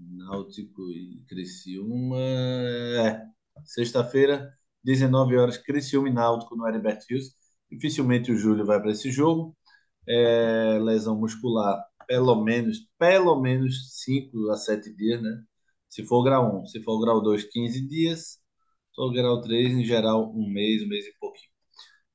Náutico 0.00 0.90
e 0.90 1.24
Criciúma. 1.28 2.16
É, 2.18 3.22
sexta-feira, 3.64 4.52
19 4.84 5.36
horas, 5.36 5.58
Criciúma 5.58 6.08
e 6.08 6.12
Náutico 6.12 6.56
no 6.56 6.66
Heriberto 6.68 7.06
Rios. 7.08 7.34
Dificilmente 7.70 8.32
o 8.32 8.36
Júlio 8.36 8.64
vai 8.66 8.80
para 8.80 8.90
esse 8.92 9.10
jogo. 9.10 9.56
É, 10.08 10.78
lesão 10.80 11.18
muscular, 11.18 11.78
pelo 12.06 12.34
menos, 12.42 12.78
pelo 12.98 13.40
menos 13.40 14.00
5 14.02 14.50
a 14.50 14.56
7 14.56 14.94
dias, 14.94 15.22
né? 15.22 15.42
Se 15.88 16.04
for 16.06 16.22
grau 16.24 16.62
um 16.62 16.66
se 16.66 16.82
for 16.82 17.00
grau 17.00 17.22
2 17.22 17.44
15 17.44 17.88
dias. 17.88 18.20
Se 18.20 18.96
for 18.96 19.12
grau 19.12 19.40
3 19.40 19.72
em 19.74 19.84
geral, 19.84 20.32
um 20.34 20.48
mês, 20.50 20.82
um 20.82 20.88
mês 20.88 21.06
e 21.06 21.12
pouquinho. 21.20 21.50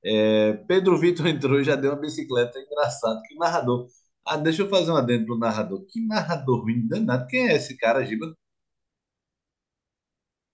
É, 0.04 0.54
Pedro 0.68 0.98
Vitor 1.00 1.28
entrou 1.28 1.60
e 1.60 1.64
já 1.64 1.76
deu 1.76 1.92
uma 1.92 2.02
bicicleta. 2.02 2.60
Engraçado, 2.60 3.22
que 3.24 3.36
narrador. 3.36 3.88
Ah, 4.26 4.38
deixa 4.38 4.62
eu 4.64 4.70
fazer 4.70 4.92
um 4.92 4.98
adendo 4.98 5.26
pro 5.26 5.38
narrador. 5.38 5.86
Que 5.88 6.02
narrador 6.06 6.62
ruim 6.64 6.88
danado. 6.88 7.28
Quem 7.28 7.48
é 7.50 7.56
esse 7.56 7.78
cara, 7.78 8.06
Giba? 8.06 8.36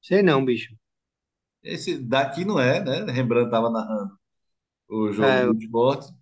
sei 0.01 0.21
não, 0.21 0.43
bicho. 0.45 0.75
Esse 1.63 1.97
daqui 1.99 2.45
não 2.45 2.59
é, 2.59 2.83
né? 2.83 3.11
Rembrandt 3.11 3.47
estava 3.47 3.69
narrando 3.69 4.17
o 4.89 5.11
jogo 5.13 5.39
É, 5.39 5.47
o 5.47 5.53
do 5.53 5.57
esporte. 5.57 6.13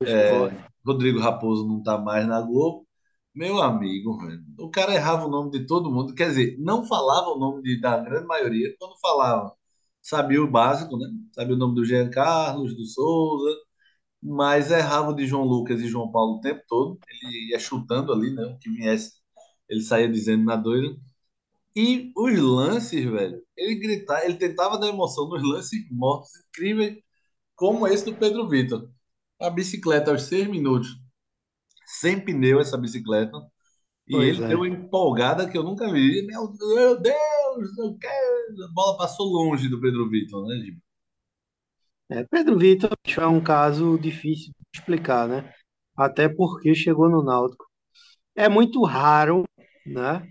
esporte. 0.00 0.62
Rodrigo 0.84 1.20
Raposo 1.20 1.66
não 1.66 1.82
tá 1.82 1.98
mais 1.98 2.26
na 2.26 2.40
Globo. 2.40 2.86
Meu 3.34 3.62
amigo, 3.62 4.18
velho, 4.18 4.42
o 4.58 4.70
cara 4.70 4.94
errava 4.94 5.26
o 5.26 5.30
nome 5.30 5.50
de 5.50 5.66
todo 5.66 5.90
mundo. 5.90 6.14
Quer 6.14 6.28
dizer, 6.28 6.56
não 6.58 6.84
falava 6.86 7.28
o 7.30 7.38
nome 7.38 7.62
de- 7.62 7.80
da 7.80 7.96
grande 7.98 8.26
maioria. 8.26 8.74
Quando 8.78 8.98
falava, 9.00 9.52
sabia 10.02 10.42
o 10.42 10.50
básico, 10.50 10.98
né? 10.98 11.06
Sabia 11.32 11.54
o 11.54 11.58
nome 11.58 11.74
do 11.74 11.84
Jean 11.84 12.10
Carlos, 12.10 12.76
do 12.76 12.84
Souza, 12.84 13.56
mas 14.22 14.70
errava 14.70 15.14
de 15.14 15.26
João 15.26 15.44
Lucas 15.44 15.80
e 15.80 15.88
João 15.88 16.10
Paulo 16.12 16.36
o 16.36 16.40
tempo 16.40 16.62
todo. 16.68 16.98
Ele 17.08 17.50
ia 17.50 17.58
chutando 17.58 18.12
ali, 18.12 18.32
né? 18.32 18.44
O 18.44 18.58
que 18.58 18.70
viesse, 18.70 19.14
ele 19.68 19.82
saía 19.82 20.08
dizendo 20.08 20.44
na 20.44 20.56
doida. 20.56 20.96
E 21.74 22.12
os 22.16 22.38
lances, 22.38 23.04
velho, 23.04 23.42
ele 23.56 23.76
gritava, 23.76 24.24
ele 24.24 24.36
tentava 24.36 24.78
dar 24.78 24.88
emoção 24.88 25.28
nos 25.28 25.42
lances 25.42 25.80
mortos 25.90 26.30
incríveis, 26.48 26.98
como 27.56 27.86
esse 27.86 28.04
do 28.04 28.14
Pedro 28.14 28.48
Vitor. 28.48 28.90
A 29.40 29.50
bicicleta 29.50 30.10
aos 30.12 30.24
seis 30.24 30.46
minutos, 30.48 30.90
sem 31.86 32.20
pneu 32.20 32.60
essa 32.60 32.76
bicicleta, 32.76 33.32
e 34.06 34.12
Pois 34.12 34.38
ele 34.38 34.46
deu 34.48 34.64
é. 34.64 34.68
uma 34.68 34.68
empolgada 34.68 35.48
que 35.48 35.56
eu 35.56 35.62
nunca 35.62 35.90
vi. 35.90 36.26
Meu, 36.26 36.52
meu 36.52 37.00
Deus, 37.00 37.78
eu 37.78 37.96
quero. 37.98 38.64
A 38.64 38.72
bola 38.72 38.96
passou 38.98 39.26
longe 39.26 39.68
do 39.68 39.80
Pedro 39.80 40.08
Vitor, 40.10 40.46
né, 40.46 40.56
Giba? 40.56 40.80
É, 42.12 42.24
Pedro 42.24 42.58
Vitor 42.58 42.90
é 43.18 43.26
um 43.26 43.42
caso 43.42 43.98
difícil 43.98 44.52
de 44.52 44.78
explicar, 44.78 45.26
né? 45.26 45.50
Até 45.96 46.28
porque 46.28 46.74
chegou 46.74 47.08
no 47.08 47.24
Náutico. 47.24 47.64
É 48.36 48.48
muito 48.50 48.82
raro, 48.84 49.44
né? 49.86 50.22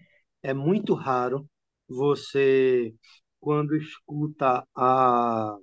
É 0.43 0.53
muito 0.53 0.93
raro 0.93 1.47
você, 1.89 2.93
quando 3.39 3.75
escuta 3.75 4.63
a, 4.75 5.57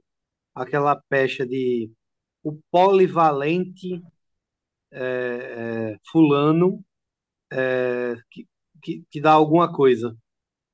aquela 0.55 0.97
pecha 1.09 1.47
de 1.47 1.91
o 2.43 2.59
polivalente 2.71 4.03
é, 4.93 5.95
é, 5.95 5.97
fulano 6.11 6.85
é, 7.53 8.17
que, 8.31 8.49
que, 8.83 9.05
que 9.11 9.21
dá 9.21 9.33
alguma 9.33 9.73
coisa, 9.73 10.17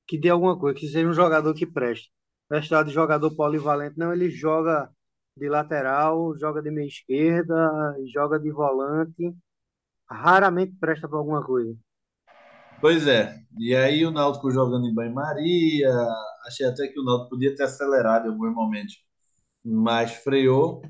que 0.06 0.18
dê 0.18 0.30
alguma 0.30 0.58
coisa, 0.58 0.78
que 0.78 0.88
seja 0.88 1.08
um 1.08 1.14
jogador 1.14 1.54
que 1.54 1.66
preste. 1.66 2.10
Prestado 2.48 2.88
de 2.88 2.94
jogador 2.94 3.34
polivalente, 3.36 3.98
não, 3.98 4.12
ele 4.12 4.30
joga 4.30 4.90
de 5.36 5.48
lateral, 5.48 6.36
joga 6.38 6.62
de 6.62 6.70
meia 6.70 6.86
esquerda, 6.86 7.96
joga 8.12 8.38
de 8.38 8.50
volante, 8.50 9.34
raramente 10.08 10.74
presta 10.78 11.08
para 11.08 11.18
alguma 11.18 11.44
coisa. 11.44 11.76
Pois 12.80 13.06
é. 13.06 13.40
E 13.58 13.74
aí 13.74 14.04
o 14.04 14.10
Náutico 14.10 14.50
jogando 14.50 14.86
em 14.86 14.94
banho-maria. 14.94 15.90
Achei 16.46 16.66
até 16.66 16.86
que 16.88 17.00
o 17.00 17.04
Náutico 17.04 17.30
podia 17.30 17.54
ter 17.56 17.64
acelerado 17.64 18.26
em 18.26 18.30
alguns 18.30 18.54
momentos, 18.54 18.94
mas 19.64 20.12
freou. 20.16 20.82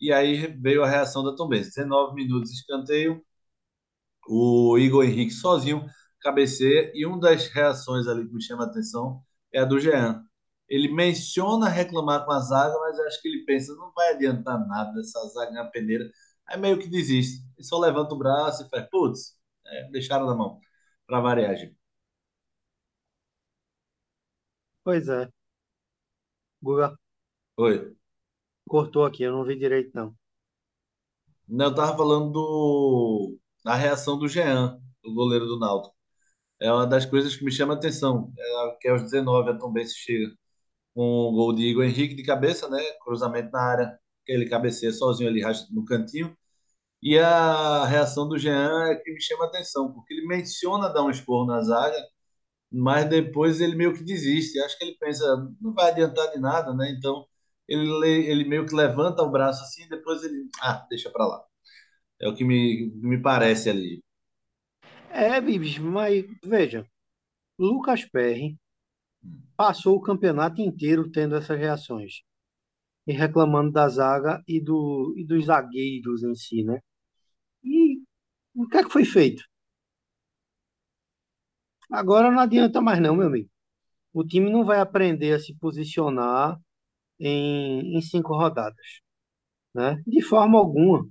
E 0.00 0.12
aí 0.12 0.46
veio 0.60 0.84
a 0.84 0.88
reação 0.88 1.24
da 1.24 1.34
Tombense. 1.34 1.70
19 1.74 2.14
minutos 2.14 2.50
de 2.50 2.56
escanteio. 2.58 3.22
O 4.28 4.76
Igor 4.78 5.04
Henrique 5.04 5.32
sozinho 5.32 5.84
cabeceia. 6.20 6.92
E 6.94 7.06
uma 7.06 7.18
das 7.20 7.48
reações 7.48 8.06
ali 8.06 8.26
que 8.28 8.34
me 8.34 8.42
chama 8.42 8.64
a 8.64 8.66
atenção 8.66 9.22
é 9.52 9.60
a 9.60 9.64
do 9.64 9.80
Jean. 9.80 10.27
Ele 10.68 10.88
menciona 10.92 11.68
reclamar 11.68 12.24
com 12.24 12.32
a 12.32 12.40
zaga, 12.40 12.78
mas 12.80 12.98
eu 12.98 13.06
acho 13.06 13.22
que 13.22 13.28
ele 13.28 13.44
pensa, 13.44 13.74
não 13.76 13.92
vai 13.92 14.10
adiantar 14.14 14.58
nada 14.66 15.00
essa 15.00 15.20
zaga 15.28 15.52
na 15.52 15.64
peneira. 15.66 16.10
Aí 16.46 16.58
meio 16.58 16.78
que 16.78 16.88
desiste. 16.88 17.44
Ele 17.56 17.66
só 17.66 17.78
levanta 17.78 18.14
o 18.14 18.18
braço 18.18 18.64
e 18.64 18.68
faz, 18.68 18.88
putz, 18.90 19.36
é, 19.66 19.90
deixaram 19.90 20.26
na 20.26 20.34
mão. 20.34 20.60
Para 21.06 21.20
variar. 21.20 21.56
Pois 24.84 25.08
é. 25.08 25.30
Guga 26.62 26.96
Oi. 27.56 27.96
cortou 28.68 29.04
aqui, 29.04 29.22
eu 29.24 29.32
não 29.32 29.44
vi 29.44 29.56
direito, 29.58 29.90
não. 29.94 30.16
Não, 31.48 31.66
eu 31.66 31.74
tava 31.74 31.96
falando 31.96 32.30
do, 32.32 33.38
da 33.64 33.74
reação 33.74 34.18
do 34.18 34.28
Jean, 34.28 34.78
o 35.04 35.14
goleiro 35.14 35.46
do 35.46 35.58
Náutico. 35.58 35.94
É 36.60 36.72
uma 36.72 36.86
das 36.86 37.06
coisas 37.06 37.36
que 37.36 37.44
me 37.44 37.52
chama 37.52 37.74
a 37.74 37.76
atenção, 37.76 38.32
é, 38.38 38.76
que 38.80 38.88
aos 38.88 39.02
19 39.02 39.50
a 39.50 39.58
Tombense 39.58 39.94
chega 39.96 40.34
o 41.02 41.32
gol 41.32 41.54
de 41.54 41.62
Igor 41.64 41.84
Henrique 41.84 42.14
de 42.14 42.22
cabeça, 42.24 42.68
né? 42.68 42.80
Cruzamento 43.04 43.50
na 43.52 43.60
área, 43.62 43.98
que 44.26 44.32
ele 44.32 44.48
cabeceia 44.48 44.92
sozinho 44.92 45.28
ali 45.30 45.42
no 45.70 45.84
cantinho. 45.84 46.36
E 47.02 47.18
a 47.18 47.84
reação 47.86 48.28
do 48.28 48.38
Jean 48.38 48.90
é 48.90 48.96
que 48.96 49.12
me 49.12 49.22
chama 49.22 49.46
atenção, 49.46 49.92
porque 49.92 50.14
ele 50.14 50.26
menciona 50.26 50.88
dar 50.92 51.04
um 51.04 51.10
esporro 51.10 51.46
na 51.46 51.62
zaga, 51.62 51.96
mas 52.72 53.08
depois 53.08 53.60
ele 53.60 53.76
meio 53.76 53.94
que 53.94 54.04
desiste. 54.04 54.60
Acho 54.60 54.78
que 54.78 54.84
ele 54.84 54.96
pensa, 54.98 55.24
não 55.60 55.72
vai 55.74 55.90
adiantar 55.90 56.30
de 56.32 56.38
nada, 56.40 56.74
né? 56.74 56.90
Então 56.96 57.26
ele, 57.68 58.06
ele 58.26 58.44
meio 58.44 58.66
que 58.66 58.74
levanta 58.74 59.22
o 59.22 59.30
braço 59.30 59.62
assim, 59.64 59.88
depois 59.88 60.22
ele, 60.24 60.48
ah, 60.62 60.86
deixa 60.90 61.10
pra 61.10 61.26
lá. 61.26 61.44
É 62.20 62.28
o 62.28 62.34
que 62.34 62.44
me, 62.44 62.92
me 62.96 63.20
parece 63.22 63.70
ali. 63.70 64.02
É, 65.10 65.40
Bibis, 65.40 65.78
mas 65.78 66.24
veja, 66.44 66.86
Lucas 67.58 68.04
Perry 68.04 68.58
passou 69.58 69.96
o 69.96 70.00
campeonato 70.00 70.62
inteiro 70.62 71.10
tendo 71.10 71.34
essas 71.36 71.58
reações 71.58 72.22
e 73.06 73.12
reclamando 73.12 73.72
da 73.72 73.88
zaga 73.88 74.42
e, 74.46 74.60
do, 74.60 75.14
e 75.16 75.24
dos 75.26 75.46
zagueiros 75.46 76.22
em 76.22 76.34
si, 76.36 76.64
né? 76.64 76.80
E 77.64 78.00
o 78.54 78.68
que 78.68 78.78
é 78.78 78.84
que 78.84 78.90
foi 78.90 79.04
feito? 79.04 79.42
Agora 81.90 82.30
não 82.30 82.38
adianta 82.40 82.80
mais 82.80 83.00
não, 83.00 83.16
meu 83.16 83.26
amigo. 83.26 83.50
O 84.12 84.24
time 84.24 84.50
não 84.50 84.64
vai 84.64 84.80
aprender 84.80 85.32
a 85.34 85.40
se 85.40 85.54
posicionar 85.56 86.58
em, 87.20 87.96
em 87.98 88.02
cinco 88.02 88.36
rodadas, 88.36 88.86
né? 89.74 90.02
De 90.06 90.22
forma 90.22 90.58
alguma, 90.58 91.08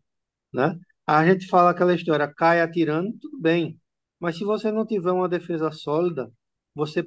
né? 0.54 0.80
A 1.08 1.26
gente 1.26 1.48
fala 1.48 1.72
aquela 1.72 1.96
história, 1.96 2.34
cai 2.36 2.62
atirando, 2.62 3.18
tudo 3.20 3.40
bem. 3.42 3.80
Mas 4.20 4.38
se 4.38 4.46
você 4.46 4.72
não 4.72 4.86
tiver 4.86 5.12
uma 5.12 5.30
defesa 5.30 5.72
sólida, 5.72 6.32
você 6.76 7.06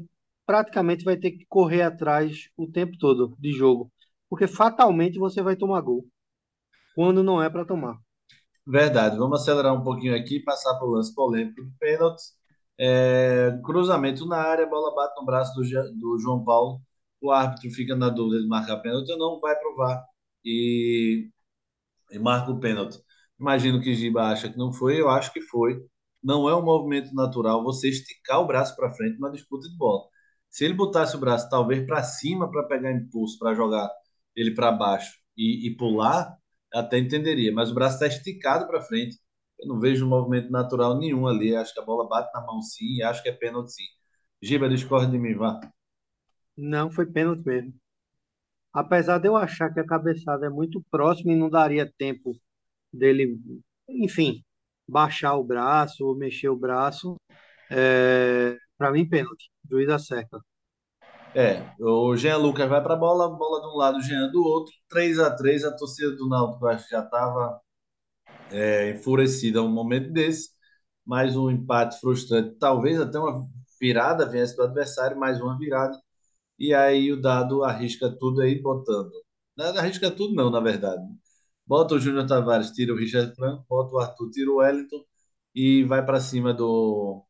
praticamente 0.50 1.04
vai 1.04 1.16
ter 1.16 1.30
que 1.30 1.46
correr 1.48 1.82
atrás 1.82 2.48
o 2.56 2.66
tempo 2.66 2.98
todo 2.98 3.36
de 3.38 3.52
jogo, 3.52 3.88
porque 4.28 4.48
fatalmente 4.48 5.16
você 5.16 5.40
vai 5.40 5.54
tomar 5.54 5.80
gol, 5.80 6.04
quando 6.92 7.22
não 7.22 7.40
é 7.40 7.48
para 7.48 7.64
tomar. 7.64 7.96
Verdade. 8.66 9.16
Vamos 9.16 9.40
acelerar 9.40 9.72
um 9.72 9.84
pouquinho 9.84 10.12
aqui 10.12 10.40
passar 10.40 10.74
para 10.74 10.88
o 10.88 10.90
lance 10.90 11.14
polêmico 11.14 11.64
de 11.64 11.70
pênaltis. 11.78 12.32
É, 12.76 13.56
cruzamento 13.64 14.26
na 14.26 14.38
área, 14.38 14.66
bola 14.66 14.92
bate 14.92 15.14
no 15.20 15.24
braço 15.24 15.54
do, 15.54 15.62
do 15.96 16.18
João 16.18 16.42
Paulo. 16.42 16.80
O 17.20 17.30
árbitro 17.30 17.70
fica 17.70 17.94
na 17.94 18.08
dúvida 18.08 18.42
de 18.42 18.48
marcar 18.48 18.78
pênalti 18.78 19.12
ou 19.12 19.18
não, 19.18 19.40
vai 19.40 19.54
provar 19.56 20.04
e, 20.44 21.30
e 22.10 22.18
marca 22.18 22.50
o 22.50 22.58
pênalti. 22.58 22.98
Imagino 23.38 23.80
que 23.80 23.94
Giba 23.94 24.24
acha 24.24 24.50
que 24.50 24.58
não 24.58 24.72
foi, 24.72 25.00
eu 25.00 25.08
acho 25.08 25.32
que 25.32 25.42
foi. 25.42 25.80
Não 26.20 26.48
é 26.48 26.56
um 26.56 26.64
movimento 26.64 27.14
natural 27.14 27.62
você 27.62 27.88
esticar 27.88 28.40
o 28.40 28.46
braço 28.48 28.74
para 28.74 28.92
frente 28.92 29.14
numa 29.14 29.30
disputa 29.30 29.68
de 29.68 29.76
bola. 29.78 30.10
Se 30.50 30.64
ele 30.64 30.74
botasse 30.74 31.16
o 31.16 31.20
braço 31.20 31.48
talvez 31.48 31.86
para 31.86 32.02
cima 32.02 32.50
para 32.50 32.64
pegar 32.64 32.92
impulso, 32.92 33.38
para 33.38 33.54
jogar 33.54 33.88
ele 34.34 34.52
para 34.54 34.72
baixo 34.72 35.18
e, 35.36 35.68
e 35.68 35.76
pular, 35.76 36.36
até 36.72 36.98
entenderia. 36.98 37.52
Mas 37.52 37.70
o 37.70 37.74
braço 37.74 37.94
está 37.94 38.06
esticado 38.06 38.66
para 38.66 38.82
frente. 38.82 39.16
Eu 39.58 39.68
não 39.68 39.78
vejo 39.78 40.04
um 40.06 40.08
movimento 40.08 40.50
natural 40.50 40.98
nenhum 40.98 41.26
ali. 41.26 41.54
Acho 41.54 41.72
que 41.72 41.80
a 41.80 41.84
bola 41.84 42.08
bate 42.08 42.32
na 42.34 42.40
mão 42.40 42.60
sim 42.62 42.96
e 42.96 43.02
acho 43.02 43.22
que 43.22 43.28
é 43.28 43.32
pênalti 43.32 43.72
sim. 43.72 43.84
Giba, 44.42 44.68
discorda 44.68 45.10
de 45.10 45.18
mim, 45.18 45.34
vá. 45.34 45.60
Não, 46.56 46.90
foi 46.90 47.06
pênalti 47.06 47.44
mesmo. 47.44 47.74
Apesar 48.72 49.18
de 49.18 49.28
eu 49.28 49.36
achar 49.36 49.72
que 49.72 49.80
a 49.80 49.86
cabeçada 49.86 50.46
é 50.46 50.50
muito 50.50 50.82
próxima 50.90 51.32
e 51.32 51.36
não 51.36 51.50
daria 51.50 51.92
tempo 51.98 52.32
dele, 52.92 53.38
enfim, 53.88 54.44
baixar 54.88 55.36
o 55.36 55.44
braço 55.44 56.06
ou 56.06 56.16
mexer 56.16 56.48
o 56.48 56.56
braço, 56.56 57.16
é, 57.70 58.56
para 58.80 58.90
mim, 58.92 59.06
pênalti. 59.06 59.50
Juiz 59.70 59.90
acerta. 59.90 60.40
É, 61.34 61.70
o 61.78 62.16
Jean 62.16 62.38
Lucas 62.38 62.66
vai 62.66 62.82
para 62.82 62.94
a 62.94 62.96
bola, 62.96 63.28
bola 63.28 63.60
de 63.60 63.66
um 63.68 63.76
lado, 63.76 64.00
Jean 64.00 64.30
do 64.30 64.42
outro, 64.42 64.72
3 64.88 65.18
a 65.18 65.30
3 65.30 65.64
a 65.64 65.76
torcida 65.76 66.12
do 66.16 66.26
Náutico 66.26 66.66
acho 66.66 66.84
que 66.84 66.90
já 66.90 67.04
estava 67.04 67.60
é, 68.50 68.90
enfurecida 68.92 69.62
um 69.62 69.70
momento 69.70 70.10
desse, 70.12 70.50
mais 71.06 71.36
um 71.36 71.50
empate 71.50 72.00
frustrante, 72.00 72.56
talvez 72.58 73.00
até 73.00 73.18
uma 73.18 73.46
virada 73.80 74.26
viesse 74.26 74.56
do 74.56 74.62
adversário, 74.62 75.18
mais 75.18 75.40
uma 75.40 75.58
virada, 75.58 76.00
e 76.58 76.74
aí 76.74 77.12
o 77.12 77.20
Dado 77.20 77.62
arrisca 77.64 78.10
tudo 78.10 78.40
aí 78.40 78.60
botando. 78.60 79.12
Não 79.56 79.66
arrisca 79.78 80.10
tudo 80.10 80.34
não, 80.34 80.50
na 80.50 80.60
verdade. 80.60 81.02
Bota 81.66 81.94
o 81.96 82.00
Júnior 82.00 82.26
Tavares, 82.26 82.72
tira 82.72 82.92
o 82.94 82.96
Richard 82.96 83.34
Franco, 83.36 83.64
bota 83.68 83.94
o 83.94 83.98
Arthur, 84.00 84.30
tira 84.30 84.50
o 84.50 84.56
Wellington 84.56 85.04
e 85.54 85.84
vai 85.84 86.04
para 86.04 86.20
cima 86.20 86.54
do, 86.54 87.24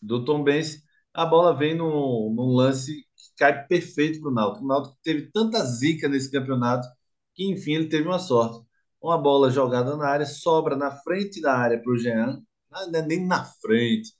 do 0.00 0.24
Tom 0.24 0.42
Benz. 0.42 0.82
A 1.14 1.26
bola 1.26 1.56
vem 1.56 1.74
num, 1.76 2.32
num 2.34 2.54
lance 2.54 2.92
que 2.94 3.22
cai 3.38 3.66
perfeito 3.66 4.20
para 4.20 4.30
o 4.30 4.34
Náutico. 4.34 4.64
O 4.64 4.68
Náutico 4.68 4.98
teve 5.02 5.30
tanta 5.32 5.64
zica 5.64 6.08
nesse 6.08 6.30
campeonato 6.30 6.86
que, 7.34 7.44
enfim, 7.50 7.74
ele 7.74 7.88
teve 7.88 8.06
uma 8.08 8.18
sorte. 8.18 8.64
Uma 9.02 9.18
bola 9.18 9.50
jogada 9.50 9.96
na 9.96 10.06
área, 10.08 10.26
sobra 10.26 10.76
na 10.76 10.90
frente 10.90 11.40
da 11.40 11.54
área 11.56 11.80
para 11.82 11.92
o 11.92 11.98
Jean, 11.98 12.42
não 12.70 12.98
é 12.98 13.02
nem 13.06 13.26
na 13.26 13.44
frente, 13.44 14.12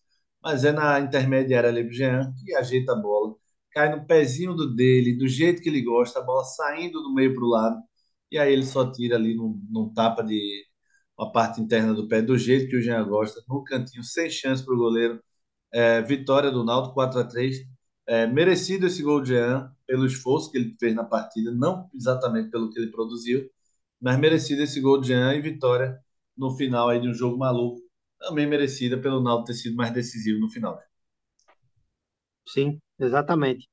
mas 0.43 0.65
é 0.65 0.73
na 0.73 0.99
intermediária 1.01 1.69
ali 1.69 1.83
para 1.85 1.91
o 1.91 1.95
Jean, 1.95 2.33
que 2.45 2.55
ajeita 2.55 2.93
a 2.93 2.97
bola, 2.97 3.35
cai 3.73 3.95
no 3.95 4.07
pezinho 4.07 4.55
do 4.55 4.75
dele, 4.75 5.17
do 5.17 5.29
jeito 5.29 5.63
que 5.63 5.69
ele 5.69 5.83
gosta, 5.83 6.19
a 6.21 6.23
bola 6.23 6.45
saindo 6.45 7.01
do 7.03 7.15
meio 7.15 7.35
para 7.35 7.45
o 7.45 7.49
lado, 7.49 7.83
e 8.31 8.39
aí 8.39 8.53
ele 8.53 8.65
só 8.65 8.91
tira 8.91 9.17
ali 9.17 9.35
num, 9.35 9.61
num 9.71 9.93
tapa 9.93 10.23
de 10.23 10.65
uma 11.19 11.31
parte 11.33 11.61
interna 11.61 11.95
do 11.95 12.09
pé, 12.09 12.23
do 12.23 12.39
jeito 12.39 12.69
que 12.71 12.77
o 12.77 12.83
Jean 12.83 13.05
gosta, 13.07 13.43
no 13.49 13.63
cantinho, 13.65 14.03
sem 14.05 14.31
chance 14.31 14.65
para 14.65 14.75
o 14.75 14.79
goleiro. 14.79 15.23
É, 15.73 16.03
vitória 16.03 16.51
do 16.51 16.65
Náutico 16.65 16.95
4 16.95 17.21
a 17.21 17.25
3 17.25 17.59
é, 18.07 18.27
merecido 18.27 18.87
esse 18.87 19.03
gol 19.03 19.21
de 19.21 19.29
Jean 19.29 19.73
pelo 19.87 20.05
esforço 20.05 20.51
que 20.51 20.59
ele 20.59 20.77
fez 20.81 20.95
na 20.95 21.05
partida, 21.05 21.53
não 21.53 21.89
exatamente 21.95 22.51
pelo 22.51 22.69
que 22.71 22.79
ele 22.79 22.91
produziu, 22.91 23.49
mas 24.01 24.19
merecido 24.19 24.63
esse 24.63 24.81
gol 24.81 25.01
de 25.01 25.09
Jean 25.09 25.35
e 25.35 25.41
vitória 25.41 25.97
no 26.37 26.51
final 26.57 26.89
aí 26.89 27.01
de 27.01 27.09
um 27.09 27.15
jogo 27.15 27.39
maluco, 27.39 27.81
também 28.19 28.49
merecida 28.49 28.99
pelo 28.99 29.23
Náutico 29.23 29.47
ter 29.47 29.55
sido 29.55 29.77
mais 29.77 29.93
decisivo 29.93 30.41
no 30.41 30.51
final. 30.51 30.77
Sim, 32.49 32.81
exatamente. 32.99 33.69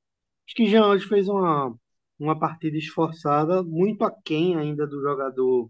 Acho 0.46 0.54
que 0.54 0.66
Jean 0.66 0.86
hoje 0.86 1.06
fez 1.08 1.28
uma, 1.28 1.74
uma 2.18 2.38
partida 2.38 2.76
esforçada, 2.76 3.62
muito 3.62 4.04
aquém 4.04 4.56
ainda 4.56 4.86
do 4.86 5.00
jogador 5.02 5.68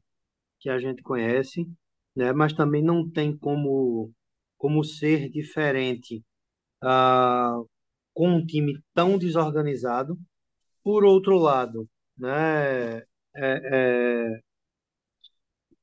que 0.61 0.69
a 0.69 0.79
gente 0.79 1.03
conhece, 1.03 1.67
né? 2.15 2.33
Mas 2.33 2.53
também 2.53 2.83
não 2.83 3.09
tem 3.09 3.37
como 3.37 4.13
como 4.59 4.85
ser 4.85 5.31
diferente 5.31 6.25
ah, 6.83 7.59
com 8.15 8.29
um 8.31 8.47
time 8.47 8.81
tão 8.95 9.19
desorganizado. 9.19 10.19
Por 10.85 11.05
outro 11.05 11.39
lado, 11.39 11.89
né, 12.19 12.99
é, 12.99 13.05
é, 13.37 14.41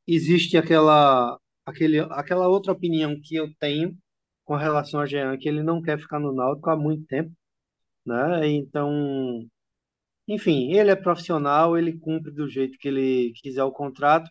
existe 0.08 0.58
aquela, 0.58 1.40
aquele, 1.66 2.00
aquela 2.00 2.48
outra 2.48 2.72
opinião 2.74 3.20
que 3.22 3.36
eu 3.36 3.54
tenho 3.60 3.98
com 4.46 4.56
relação 4.56 5.00
a 5.02 5.06
Jean, 5.06 5.38
que 5.38 5.50
ele 5.50 5.64
não 5.64 5.82
quer 5.82 6.00
ficar 6.00 6.20
no 6.20 6.34
Náutico 6.34 6.70
há 6.70 6.76
muito 6.78 7.06
tempo, 7.08 7.32
né? 8.06 8.48
Então, 8.50 9.48
enfim, 10.28 10.72
ele 10.74 10.92
é 10.92 10.96
profissional, 10.96 11.78
ele 11.78 11.98
cumpre 12.00 12.32
do 12.32 12.48
jeito 12.50 12.78
que 12.80 12.88
ele 12.88 13.34
quiser 13.42 13.64
o 13.64 13.72
contrato 13.72 14.30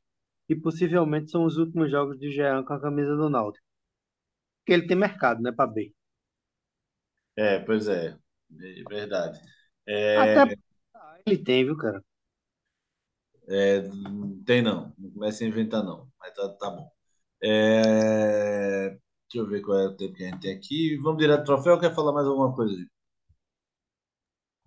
e 0.48 0.56
possivelmente 0.56 1.30
são 1.30 1.44
os 1.44 1.56
últimos 1.58 1.90
jogos 1.90 2.18
de 2.18 2.30
Jean 2.32 2.64
com 2.64 2.74
a 2.74 2.80
camisa 2.80 3.16
do 3.16 3.30
Náutico. 3.30 3.63
Porque 4.64 4.72
ele 4.72 4.86
tem 4.88 4.96
mercado, 4.96 5.42
né, 5.42 5.52
para 5.52 5.70
B. 5.70 5.92
É, 7.36 7.58
pois 7.60 7.88
é, 7.88 8.16
é 8.60 8.84
verdade. 8.88 9.40
Até 10.14 10.40
É, 10.40 10.54
ele 11.26 11.38
tem, 11.44 11.64
viu, 11.64 11.76
cara? 11.76 12.02
é, 13.48 13.82
tem 14.46 14.62
não, 14.62 14.92
não 14.98 15.10
comece 15.10 15.44
a 15.44 15.48
inventar 15.48 15.82
não, 15.84 16.08
mas 16.18 16.32
tá, 16.34 16.48
tá 16.50 16.70
bom. 16.70 16.90
É, 17.42 18.90
deixa 18.90 19.00
eu 19.36 19.46
ver 19.48 19.60
qual 19.62 19.78
é 19.80 19.86
o 19.88 19.96
tempo 19.96 20.14
que 20.14 20.24
a 20.24 20.28
gente 20.30 20.40
tem 20.42 20.56
aqui. 20.56 20.96
Vamos 20.98 21.18
direto 21.20 21.40
ao 21.40 21.44
troféu 21.46 21.80
quer 21.80 21.94
falar 21.94 22.12
mais 22.12 22.26
alguma 22.26 22.54
coisa? 22.54 22.76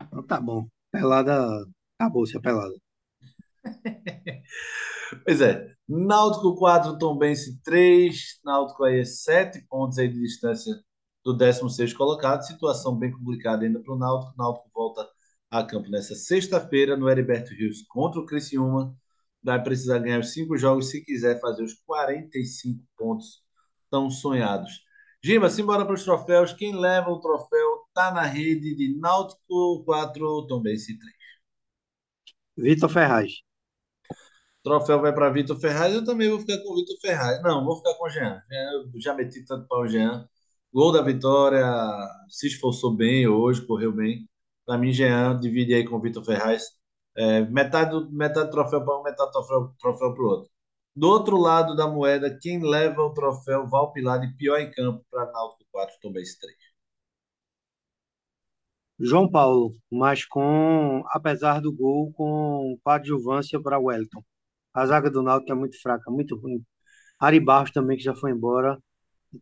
Então 0.02 0.24
tá 0.26 0.39
bom. 0.41 0.68
Pelada. 0.91 1.66
Acabou-se 2.00 2.38
a 2.38 2.41
pelada. 2.41 2.74
Pois 5.28 5.42
é, 5.42 5.74
Náutico 5.86 6.56
4, 6.56 6.98
Tombense 6.98 7.62
3, 7.62 8.40
Náutico 8.46 8.86
aí 8.86 9.06
7 9.06 9.62
pontos 9.68 9.98
aí 9.98 10.08
de 10.08 10.22
distância 10.22 10.74
do 11.22 11.36
16º 11.36 11.94
colocado, 11.98 12.44
situação 12.44 12.98
bem 12.98 13.12
complicada 13.12 13.66
ainda 13.66 13.78
para 13.82 13.94
o 13.94 13.98
Náutico, 13.98 14.32
o 14.32 14.38
Náutico 14.38 14.70
volta 14.74 15.06
a 15.52 15.66
campo 15.66 15.90
nessa 15.90 16.16
sexta-feira 16.16 16.96
no 16.96 17.10
Heriberto 17.10 17.54
Rios 17.54 17.82
contra 17.90 18.22
o 18.22 18.26
Criciúma, 18.26 18.96
vai 19.44 19.62
precisar 19.62 20.00
ganhar 20.00 20.22
os 20.22 20.32
cinco 20.32 20.58
jogos 20.58 20.92
se 20.92 21.04
quiser 21.04 21.42
fazer 21.42 21.64
os 21.64 21.74
45 21.86 22.82
pontos 22.98 23.42
tão 23.92 24.10
sonhados. 24.10 24.82
Gima, 25.22 25.50
simbora 25.50 25.84
para 25.84 25.96
os 25.96 26.06
troféus, 26.06 26.54
quem 26.54 26.74
leva 26.74 27.10
o 27.10 27.20
troféu 27.20 27.86
Tá 27.94 28.12
na 28.12 28.22
rede 28.22 28.76
de 28.76 28.98
Náutico 28.98 29.84
4, 29.84 30.48
Tombense 30.48 30.98
3. 30.98 31.14
Vitor 32.56 32.90
Ferraz. 32.90 33.47
Troféu 34.68 34.99
vai 35.01 35.13
para 35.13 35.30
Vitor 35.30 35.57
Ferraz, 35.57 35.93
eu 35.93 36.03
também 36.03 36.30
vou 36.30 36.39
ficar 36.39 36.57
com 36.59 36.74
o 36.74 36.76
Vitor 36.76 36.97
Ferraz. 36.99 37.41
Não, 37.41 37.63
vou 37.63 37.78
ficar 37.78 37.93
com 37.95 38.05
o 38.05 38.09
Jean. 38.09 38.41
Eu 38.51 38.99
já 38.99 39.13
meti 39.13 39.45
tanto 39.45 39.68
para 39.68 39.80
o 39.80 39.88
Jean. 39.88 40.28
Gol 40.74 40.91
da 40.91 41.01
vitória, 41.01 41.65
se 42.30 42.47
esforçou 42.47 42.93
bem 42.95 43.28
hoje, 43.28 43.65
correu 43.65 43.93
bem. 43.93 44.28
Para 44.65 44.78
mim, 44.78 44.91
Jean 44.91 45.39
divide 45.39 45.74
aí 45.74 45.86
com 45.88 45.95
o 45.95 46.01
Vitor 46.01 46.24
Ferraz. 46.24 46.63
É, 47.15 47.41
metade, 47.45 47.91
do, 47.91 48.11
metade 48.11 48.47
do 48.47 48.51
troféu 48.51 48.84
para 48.84 48.99
um, 48.99 49.03
metade 49.03 49.30
do 49.30 49.34
troféu, 49.34 49.74
troféu 49.80 50.13
para 50.13 50.24
o 50.24 50.28
outro. 50.28 50.51
Do 50.95 51.07
outro 51.07 51.38
lado 51.38 51.76
da 51.76 51.88
moeda, 51.88 52.38
quem 52.41 52.61
leva 52.61 53.01
o 53.03 53.13
troféu 53.13 53.68
Valpilar 53.68 54.20
de 54.20 54.36
pior 54.36 54.59
em 54.59 54.70
campo 54.72 55.05
para 55.09 55.32
Náutico 55.32 55.65
4, 55.72 55.95
Tombense 56.01 56.39
3. 56.39 56.55
João 58.99 59.30
Paulo, 59.30 59.74
mas 59.91 60.26
com, 60.26 61.03
apesar 61.11 61.61
do 61.61 61.72
gol, 61.72 62.11
com 62.13 62.78
coadjuvância 62.84 63.61
para 63.61 63.80
Wellington. 63.80 64.24
A 64.78 64.86
zaga 64.86 65.10
do 65.10 65.24
Náutico 65.24 65.52
é 65.52 65.56
muito 65.56 65.82
fraca, 65.82 66.12
muito 66.12 66.36
ruim. 66.36 66.64
Ari 67.20 67.40
Barros 67.40 67.72
também, 67.72 67.98
que 67.98 68.04
já 68.04 68.16
foi 68.16 68.30
embora, 68.30 68.78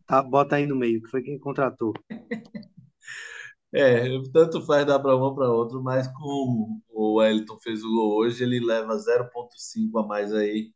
tá, 0.06 0.22
bota 0.22 0.56
aí 0.56 0.66
no 0.66 0.74
meio, 0.74 1.02
que 1.02 1.10
foi 1.10 1.22
quem 1.22 1.38
contratou. 1.38 1.92
É, 3.74 4.08
tanto 4.32 4.62
faz 4.64 4.86
dar 4.86 4.98
para 5.00 5.14
um 5.16 5.34
para 5.34 5.50
outro, 5.52 5.82
mas 5.82 6.06
como 6.08 6.80
o 6.88 7.16
Wellington 7.16 7.58
fez 7.58 7.82
o 7.84 7.90
gol 7.90 8.16
hoje, 8.16 8.42
ele 8.42 8.64
leva 8.64 8.96
0,5 8.96 9.98
a 9.98 10.06
mais 10.06 10.32
aí 10.32 10.72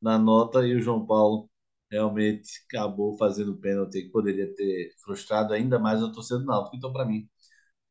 na 0.00 0.18
nota 0.18 0.64
e 0.64 0.76
o 0.76 0.80
João 0.80 1.04
Paulo 1.04 1.50
realmente 1.90 2.48
acabou 2.68 3.16
fazendo 3.16 3.56
pênalti 3.56 4.02
que 4.02 4.10
poderia 4.10 4.54
ter 4.54 4.90
frustrado 5.02 5.52
ainda 5.52 5.78
mais 5.80 6.02
a 6.02 6.12
torcida 6.12 6.38
do 6.38 6.44
Náutico. 6.46 6.76
Então, 6.76 6.92
para 6.92 7.04
mim, 7.04 7.28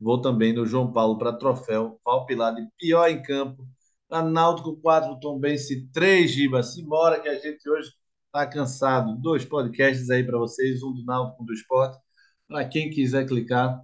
vou 0.00 0.20
também 0.22 0.52
no 0.54 0.66
João 0.66 0.92
Paulo 0.92 1.18
para 1.18 1.32
troféu, 1.36 2.00
Valpilar 2.04 2.54
de 2.54 2.66
pior 2.78 3.08
em 3.08 3.22
campo 3.22 3.68
Para 4.14 4.30
Náutico 4.30 4.76
4, 4.76 5.18
Tombense 5.18 5.88
3, 5.92 6.30
Giba. 6.30 6.62
Simbora 6.62 7.18
que 7.18 7.28
a 7.28 7.34
gente 7.34 7.68
hoje 7.68 7.90
está 8.26 8.46
cansado. 8.46 9.20
Dois 9.20 9.44
podcasts 9.44 10.08
aí 10.08 10.22
para 10.22 10.38
vocês, 10.38 10.84
um 10.84 10.92
do 10.92 11.04
Náutico, 11.04 11.42
um 11.42 11.44
do 11.44 11.52
Esporte. 11.52 11.98
Para 12.46 12.64
quem 12.64 12.90
quiser 12.90 13.26
clicar 13.26 13.82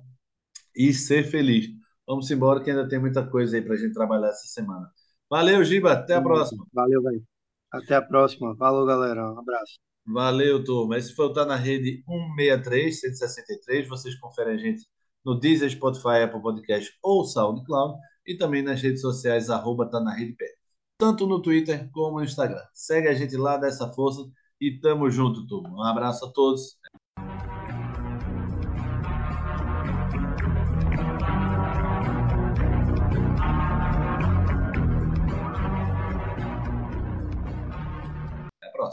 e 0.73 0.95
ser 0.95 1.25
feliz. 1.25 1.67
Vamos 2.07 2.31
embora 2.31 2.63
que 2.63 2.71
ainda 2.71 2.89
tem 2.89 3.01
muita 3.01 3.27
coisa 3.27 3.57
aí 3.57 3.63
para 3.63 3.75
a 3.75 3.77
gente 3.77 3.93
trabalhar 3.93 4.29
essa 4.29 4.47
semana. 4.47 4.89
Valeu, 5.29 5.65
Giba. 5.65 5.95
Até 5.95 6.15
a 6.15 6.23
próxima. 6.23 6.65
Valeu, 6.73 7.03
velho. 7.03 7.25
Até 7.73 7.97
a 7.97 8.03
próxima. 8.03 8.55
Falou, 8.55 8.87
galera. 8.87 9.33
Um 9.33 9.39
abraço. 9.41 9.81
Valeu, 10.07 10.63
turma. 10.63 10.97
Esse 10.97 11.13
foi 11.13 11.27
o 11.27 11.33
Tá 11.33 11.45
na 11.45 11.57
Rede 11.57 12.05
163, 12.07 13.01
163. 13.01 13.89
Vocês 13.89 14.15
conferem 14.21 14.55
a 14.55 14.59
gente 14.59 14.87
no 15.25 15.35
Deezer, 15.35 15.69
Spotify, 15.73 16.23
Apple 16.23 16.41
Podcast 16.41 16.89
ou 17.03 17.25
SoundCloud 17.25 17.99
e 18.31 18.37
também 18.37 18.63
nas 18.63 18.81
redes 18.81 19.01
sociais, 19.01 19.51
arroba 19.51 19.91
Tá 19.91 20.01
na 20.01 20.15
Rede 20.15 20.35
Pé. 20.35 20.47
Tanto 20.97 21.27
no 21.27 21.43
Twitter 21.43 21.91
como 21.91 22.19
no 22.19 22.25
Instagram. 22.25 22.63
Segue 22.73 23.09
a 23.09 23.15
gente 23.15 23.37
lá, 23.37 23.57
dessa 23.57 23.93
força 23.93 24.21
e 24.61 24.79
tamo 24.79 25.11
junto, 25.11 25.47
turma. 25.47 25.71
Um 25.71 25.83
abraço 25.83 26.25
a 26.27 26.33
todos. 26.33 26.79